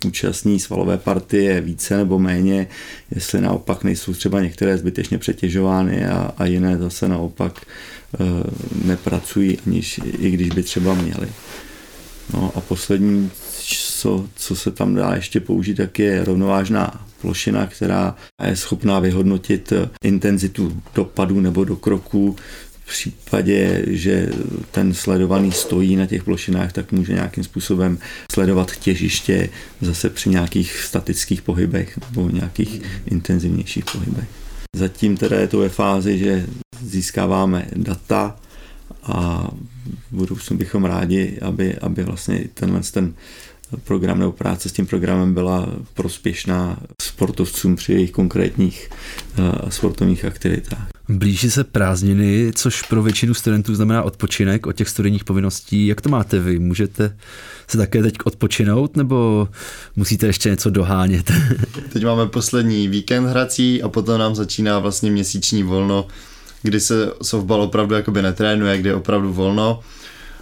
účastní 0.05 0.59
svalové 0.59 0.97
partie 0.97 1.61
více 1.61 1.97
nebo 1.97 2.19
méně, 2.19 2.67
jestli 3.15 3.41
naopak 3.41 3.83
nejsou 3.83 4.13
třeba 4.13 4.41
některé 4.41 4.77
zbytečně 4.77 5.17
přetěžovány 5.17 6.05
a, 6.05 6.31
a 6.37 6.45
jiné 6.45 6.77
zase 6.77 7.07
naopak 7.07 7.65
Eh, 8.19 8.43
nepracují, 8.85 9.57
aniž, 9.67 9.99
i 10.19 10.31
když 10.31 10.49
by 10.49 10.63
třeba 10.63 10.93
měli. 10.93 11.27
No 12.33 12.51
a 12.55 12.61
poslední, 12.61 13.31
co, 13.67 14.27
co 14.35 14.55
se 14.55 14.71
tam 14.71 14.95
dá 14.95 15.15
ještě 15.15 15.39
použít, 15.39 15.75
tak 15.75 15.99
je 15.99 16.25
rovnovážná 16.25 17.05
plošina, 17.21 17.67
která 17.67 18.15
je 18.47 18.55
schopná 18.55 18.99
vyhodnotit 18.99 19.73
intenzitu 20.03 20.81
dopadu 20.95 21.41
nebo 21.41 21.63
do 21.63 21.75
kroku 21.75 22.35
v 22.85 22.87
případě, 22.87 23.83
že 23.87 24.29
ten 24.71 24.93
sledovaný 24.93 25.51
stojí 25.51 25.95
na 25.95 26.05
těch 26.05 26.23
plošinách, 26.23 26.73
tak 26.73 26.91
může 26.91 27.13
nějakým 27.13 27.43
způsobem 27.43 27.97
sledovat 28.31 28.71
těžiště 28.77 29.49
zase 29.81 30.09
při 30.09 30.29
nějakých 30.29 30.77
statických 30.77 31.41
pohybech 31.41 31.99
nebo 32.09 32.29
nějakých 32.29 32.81
intenzivnějších 33.05 33.85
pohybech. 33.85 34.27
Zatím 34.75 35.17
teda 35.17 35.39
je 35.39 35.47
to 35.47 35.57
ve 35.57 35.69
fázi, 35.69 36.17
že 36.17 36.45
získáváme 36.81 37.67
data 37.75 38.35
a 39.03 39.47
budoucnu 40.11 40.57
bychom 40.57 40.85
rádi, 40.85 41.37
aby, 41.41 41.75
aby 41.75 42.03
vlastně 42.03 42.43
tenhle 42.53 42.81
ten 42.91 43.13
program 43.83 44.19
nebo 44.19 44.31
práce 44.31 44.69
s 44.69 44.71
tím 44.71 44.85
programem 44.85 45.33
byla 45.33 45.67
prospěšná 45.93 46.77
sportovcům 47.01 47.75
při 47.75 47.93
jejich 47.93 48.11
konkrétních 48.11 48.89
uh, 49.39 49.69
sportovních 49.69 50.25
aktivitách. 50.25 50.87
Blíží 51.09 51.51
se 51.51 51.63
prázdniny, 51.63 52.51
což 52.55 52.81
pro 52.81 53.03
většinu 53.03 53.33
studentů 53.33 53.75
znamená 53.75 54.03
odpočinek 54.03 54.67
od 54.67 54.75
těch 54.75 54.89
studijních 54.89 55.23
povinností. 55.23 55.87
Jak 55.87 56.01
to 56.01 56.09
máte 56.09 56.39
vy? 56.39 56.59
Můžete 56.59 57.17
se 57.67 57.77
také 57.77 58.01
teď 58.01 58.13
odpočinout 58.23 58.97
nebo 58.97 59.47
musíte 59.95 60.25
ještě 60.25 60.49
něco 60.49 60.69
dohánět? 60.69 61.31
Teď 61.93 62.05
máme 62.05 62.27
poslední 62.27 62.87
víkend 62.87 63.25
hrací 63.25 63.83
a 63.83 63.89
potom 63.89 64.19
nám 64.19 64.35
začíná 64.35 64.79
vlastně 64.79 65.11
měsíční 65.11 65.63
volno, 65.63 66.07
kdy 66.61 66.79
se 66.79 67.11
softball 67.21 67.61
opravdu 67.61 67.95
jakoby 67.95 68.21
netrénuje, 68.21 68.77
kdy 68.77 68.89
je 68.89 68.95
opravdu 68.95 69.33
volno. 69.33 69.79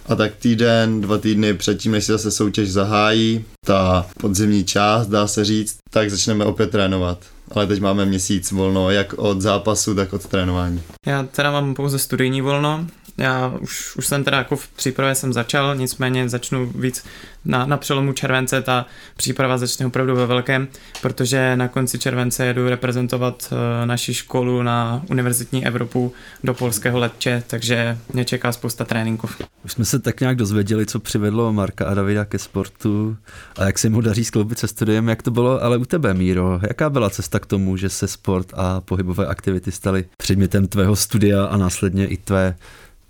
A 0.06 0.14
tak 0.14 0.36
týden, 0.36 1.00
dva 1.00 1.18
týdny 1.18 1.54
předtím, 1.54 1.92
než 1.92 2.04
se 2.04 2.12
zase 2.12 2.30
soutěž 2.30 2.72
zahájí, 2.72 3.44
ta 3.66 4.06
podzimní 4.20 4.64
část, 4.64 5.06
dá 5.06 5.26
se 5.26 5.44
říct, 5.44 5.78
tak 5.90 6.10
začneme 6.10 6.44
opět 6.44 6.70
trénovat 6.70 7.18
ale 7.54 7.66
teď 7.66 7.80
máme 7.80 8.04
měsíc 8.06 8.52
volno, 8.52 8.90
jak 8.90 9.14
od 9.16 9.40
zápasu, 9.40 9.94
tak 9.94 10.12
od 10.12 10.26
trénování. 10.26 10.82
Já 11.06 11.22
teda 11.22 11.50
mám 11.50 11.74
pouze 11.74 11.98
studijní 11.98 12.40
volno, 12.40 12.86
já 13.18 13.52
už, 13.60 13.96
už 13.96 14.06
jsem 14.06 14.24
teda 14.24 14.38
jako 14.38 14.56
v 14.56 14.68
přípravě 14.68 15.14
jsem 15.14 15.32
začal, 15.32 15.76
nicméně 15.76 16.28
začnu 16.28 16.72
víc 16.74 17.04
na, 17.44 17.66
na 17.66 17.76
přelomu 17.76 18.12
července, 18.12 18.62
ta 18.62 18.86
příprava 19.16 19.58
začne 19.58 19.86
opravdu 19.86 20.16
ve 20.16 20.26
velkém, 20.26 20.68
protože 21.02 21.56
na 21.56 21.68
konci 21.68 21.98
července 21.98 22.46
jedu 22.46 22.68
reprezentovat 22.68 23.52
uh, 23.52 23.86
naši 23.86 24.14
školu 24.14 24.62
na 24.62 25.02
univerzitní 25.10 25.66
Evropu 25.66 26.12
do 26.44 26.54
polského 26.54 26.98
letče, 26.98 27.42
takže 27.46 27.98
mě 28.12 28.24
čeká 28.24 28.52
spousta 28.52 28.84
tréninků. 28.84 29.28
Už 29.64 29.72
jsme 29.72 29.84
se 29.84 29.98
tak 29.98 30.20
nějak 30.20 30.36
dozvěděli, 30.36 30.86
co 30.86 31.00
přivedlo 31.00 31.52
Marka 31.52 31.86
a 31.86 31.94
Davida 31.94 32.24
ke 32.24 32.38
sportu 32.38 33.16
a 33.58 33.64
jak 33.64 33.78
se 33.78 33.88
mu 33.88 34.00
daří 34.00 34.24
skloubit 34.24 34.58
se 34.58 34.68
studiem, 34.68 35.08
jak 35.08 35.22
to 35.22 35.30
bylo 35.30 35.62
ale 35.62 35.76
u 35.76 35.84
tebe, 35.84 36.14
Míro. 36.14 36.60
Jaká 36.62 36.90
byla 36.90 37.10
cesta 37.10 37.38
k 37.38 37.46
tomu, 37.46 37.76
že 37.76 37.88
se 37.88 38.08
sport 38.08 38.46
a 38.54 38.80
pohybové 38.80 39.26
aktivity 39.26 39.72
staly 39.72 40.04
předmětem 40.16 40.66
tvého 40.66 40.96
studia 40.96 41.44
a 41.44 41.56
následně 41.56 42.06
i 42.06 42.16
tvé 42.16 42.54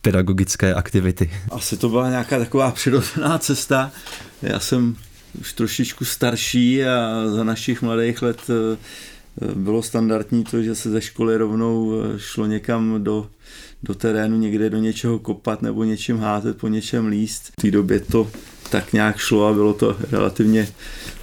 pedagogické 0.02 0.74
aktivity? 0.74 1.30
Asi 1.50 1.76
to 1.76 1.88
byla 1.88 2.10
nějaká 2.10 2.38
taková 2.38 2.70
přirozená 2.70 3.38
cesta. 3.38 3.92
Já 4.42 4.60
jsem 4.60 4.96
už 5.40 5.52
trošičku 5.52 6.04
starší 6.04 6.84
a 6.84 7.22
za 7.28 7.44
našich 7.44 7.82
mladých 7.82 8.22
let 8.22 8.40
eh, 8.50 8.76
bylo 9.54 9.82
standardní 9.82 10.44
to, 10.44 10.62
že 10.62 10.74
se 10.74 10.90
ze 10.90 11.00
školy 11.00 11.36
rovnou 11.36 11.92
eh, 11.92 12.18
šlo 12.18 12.46
někam 12.46 13.04
do, 13.04 13.30
do 13.82 13.94
terénu, 13.94 14.38
někde 14.38 14.70
do 14.70 14.78
něčeho 14.78 15.18
kopat 15.18 15.62
nebo 15.62 15.84
něčím 15.84 16.18
házet, 16.18 16.58
po 16.58 16.68
něčem 16.68 17.06
líst. 17.06 17.52
V 17.58 17.62
té 17.62 17.70
době 17.70 18.00
to 18.00 18.30
tak 18.70 18.92
nějak 18.92 19.16
šlo 19.16 19.46
a 19.46 19.52
bylo 19.52 19.74
to 19.74 19.96
relativně 20.10 20.68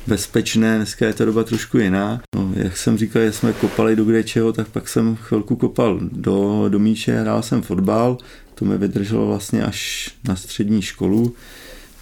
bezpečné, 0.08 0.76
dneska 0.76 1.06
je 1.06 1.13
ta 1.13 1.26
doba 1.26 1.44
trošku 1.44 1.78
jiná. 1.78 2.22
No, 2.36 2.52
jak 2.56 2.78
jsem 2.78 2.98
říkal, 2.98 3.22
že 3.22 3.32
jsme 3.32 3.54
kopali 3.54 3.96
do 3.96 4.06
kde 4.06 4.24
čeho, 4.24 4.54
tak 4.54 4.68
pak 4.68 4.88
jsem 4.88 5.15
chvilku 5.15 5.56
kopal 5.56 6.00
do, 6.02 6.65
do 6.70 6.80
míče, 6.80 7.22
hrál 7.22 7.44
jsem 7.44 7.62
fotbal, 7.62 8.18
to 8.60 8.65
mi 8.65 8.78
vydrželo 8.78 9.28
vlastně 9.28 9.63
až 9.63 10.12
na 10.28 10.36
střední 10.36 10.82
školu. 10.82 11.34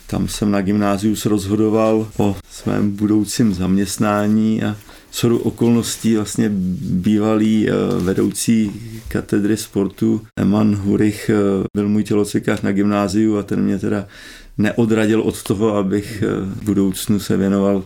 Tam 0.08 0.28
jsem 0.28 0.52
na 0.52 0.62
gymnáziu 0.62 1.16
rozhodoval 1.26 2.08
o 2.18 2.36
svém 2.52 2.92
budoucím 2.92 3.54
zaměstnání 3.54 4.64
a 4.64 4.76
co 5.12 5.38
okolností 5.38 6.16
vlastně 6.16 6.50
bývalý 6.82 7.70
eh, 7.70 7.74
vedoucí 8.00 8.72
katedry 9.08 9.58
sportu 9.58 10.22
Eman 10.40 10.76
Hurich 10.76 11.30
eh, 11.30 11.34
byl 11.76 11.90
můj 11.90 12.04
tělocvikář 12.04 12.62
na 12.62 12.72
gymnáziu 12.72 13.38
a 13.38 13.44
ten 13.44 13.62
mě 13.62 13.80
teda 13.80 14.08
neodradil 14.58 15.22
od 15.22 15.44
toho, 15.44 15.76
abych 15.76 16.24
eh, 16.24 16.28
v 16.46 16.64
budoucnu 16.64 17.20
se 17.20 17.38
věnoval 17.38 17.84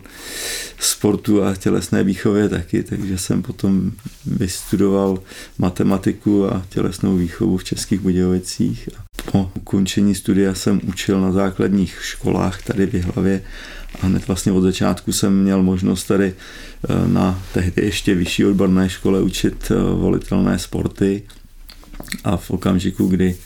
sportu 0.78 1.44
a 1.44 1.56
tělesné 1.56 2.04
výchově 2.04 2.48
taky, 2.48 2.82
takže 2.82 3.18
jsem 3.18 3.42
potom 3.42 3.92
vystudoval 4.26 5.18
matematiku 5.58 6.52
a 6.52 6.62
tělesnou 6.68 7.16
výchovu 7.16 7.56
v 7.56 7.64
Českých 7.64 8.00
Budějovicích. 8.00 8.88
Po 9.32 9.50
ukončení 9.56 10.14
studia 10.14 10.54
jsem 10.54 10.80
učil 10.84 11.20
na 11.20 11.32
základních 11.32 11.98
školách 12.02 12.62
tady 12.62 12.86
v 12.86 12.94
Jihlavě 12.94 13.42
a 14.00 14.06
hned 14.06 14.26
vlastně 14.26 14.52
od 14.52 14.62
začátku 14.62 15.12
jsem 15.12 15.42
měl 15.42 15.62
možnost 15.62 16.04
tady 16.04 16.34
eh, 16.34 17.08
na 17.08 17.42
tehdy 17.54 17.84
ještě 17.84 18.14
vyšší 18.14 18.44
odborné 18.44 18.88
škole 18.88 19.22
učit 19.22 19.70
eh, 19.70 19.74
volitelné 19.74 20.58
sporty 20.58 21.22
a 22.24 22.36
v 22.36 22.50
okamžiku, 22.50 23.06
kdy 23.06 23.36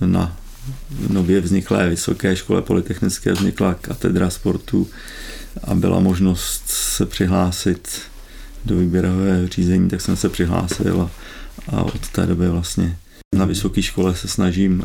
na 0.00 0.36
nově 1.08 1.40
vzniklé 1.40 1.88
vysoké 1.88 2.36
škole 2.36 2.62
polytechnické 2.62 3.32
vznikla 3.32 3.74
katedra 3.74 4.30
sportu 4.30 4.88
a 5.64 5.74
byla 5.74 6.00
možnost 6.00 6.62
se 6.66 7.06
přihlásit 7.06 8.00
do 8.64 8.76
výběrového 8.76 9.48
řízení, 9.48 9.88
tak 9.90 10.00
jsem 10.00 10.16
se 10.16 10.28
přihlásil 10.28 11.00
a, 11.02 11.10
a 11.76 11.82
od 11.82 12.08
té 12.08 12.26
doby 12.26 12.48
vlastně 12.48 12.96
na 13.34 13.44
vysoké 13.44 13.82
škole 13.82 14.16
se 14.16 14.28
snažím 14.28 14.82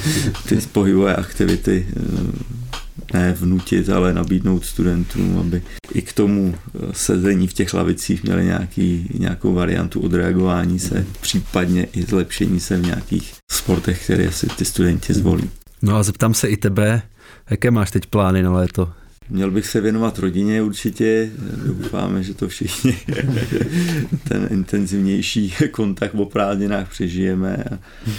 ty 0.48 0.56
pohybové 0.72 1.16
aktivity 1.16 1.88
eh, 1.88 2.81
ne 3.14 3.32
vnutit, 3.32 3.88
ale 3.88 4.14
nabídnout 4.14 4.64
studentům, 4.64 5.38
aby 5.38 5.62
i 5.94 6.02
k 6.02 6.12
tomu 6.12 6.54
eh, 6.54 6.78
sezení 6.92 7.48
v 7.48 7.52
těch 7.52 7.74
lavicích 7.74 8.22
měli 8.22 8.44
nějaký, 8.44 9.08
nějakou 9.18 9.54
variantu 9.54 10.00
odreagování 10.00 10.78
se, 10.78 11.06
případně 11.20 11.84
i 11.84 12.02
zlepšení 12.02 12.60
se 12.60 12.76
v 12.76 12.86
nějakých 12.86 13.34
sportech, 13.50 14.04
které 14.04 14.32
si 14.32 14.46
ty 14.46 14.64
studenti 14.64 15.14
zvolí. 15.14 15.50
No 15.82 15.96
a 15.96 16.02
zeptám 16.02 16.34
se 16.34 16.48
i 16.48 16.56
tebe, 16.56 17.02
jaké 17.50 17.70
máš 17.70 17.90
teď 17.90 18.06
plány 18.06 18.42
na 18.42 18.52
léto? 18.52 18.92
Měl 19.28 19.50
bych 19.50 19.66
se 19.66 19.80
věnovat 19.80 20.18
rodině 20.18 20.62
určitě, 20.62 21.30
doufáme, 21.66 22.22
že 22.22 22.34
to 22.34 22.48
všichni 22.48 22.96
ten 24.28 24.48
intenzivnější 24.50 25.54
kontakt 25.70 26.14
o 26.14 26.26
prázdninách 26.26 26.90
přežijeme 26.90 27.64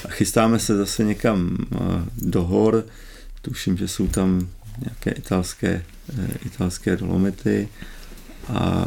a 0.05 0.07
chystáme 0.07 0.59
se 0.59 0.77
zase 0.77 1.03
někam 1.03 1.57
eh, 1.61 1.77
do 2.17 2.43
hor, 2.43 2.85
tuším, 3.41 3.77
že 3.77 3.87
jsou 3.87 4.07
tam 4.07 4.47
nějaké 4.79 5.11
italské, 5.11 5.85
eh, 6.19 6.37
italské 6.45 6.97
dolomity 6.97 7.69
a 8.53 8.85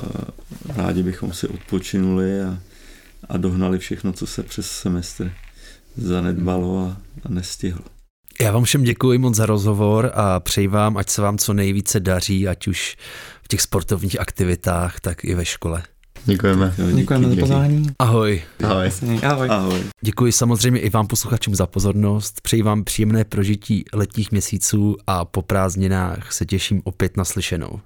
rádi 0.77 1.03
bychom 1.03 1.33
si 1.33 1.49
odpočinuli 1.49 2.42
a, 2.42 2.59
a 3.29 3.37
dohnali 3.37 3.79
všechno, 3.79 4.12
co 4.12 4.27
se 4.27 4.42
přes 4.42 4.70
semestr 4.70 5.33
zanedbalo 5.96 6.79
a, 6.79 6.96
a 7.25 7.29
nestihlo. 7.29 7.85
Já 8.40 8.53
vám 8.53 8.64
všem 8.64 8.83
děkuji 8.83 9.18
moc 9.18 9.35
za 9.35 9.46
rozhovor 9.46 10.11
a 10.14 10.40
přeji 10.40 10.68
vám, 10.68 10.96
ať 10.96 11.11
se 11.11 11.22
vám 11.22 11.38
co 11.38 11.53
nejvíce 11.53 12.01
daří, 12.01 12.49
ať 12.49 12.68
už 12.68 12.96
v 13.42 13.49
těch 13.49 13.61
sportovních 13.61 14.20
aktivitách, 14.20 15.01
tak 15.01 15.25
i 15.25 15.35
ve 15.35 15.44
škole. 15.44 15.83
Děkujeme. 16.26 16.74
Děkujeme 16.94 17.28
za 17.28 17.36
pozvání. 17.40 17.86
Ahoj. 17.98 18.42
Ahoj. 18.64 18.90
Ahoj. 19.22 19.48
Ahoj. 19.50 19.80
Děkuji 20.00 20.32
samozřejmě 20.32 20.80
i 20.80 20.90
vám 20.90 21.06
posluchačům 21.06 21.54
za 21.54 21.66
pozornost. 21.66 22.40
Přeji 22.40 22.62
vám 22.62 22.84
příjemné 22.84 23.24
prožití 23.24 23.84
letních 23.94 24.32
měsíců 24.32 24.96
a 25.06 25.24
po 25.24 25.42
prázdninách 25.42 26.32
se 26.32 26.46
těším 26.46 26.80
opět 26.84 27.16
na 27.16 27.24
slyšenou. 27.24 27.80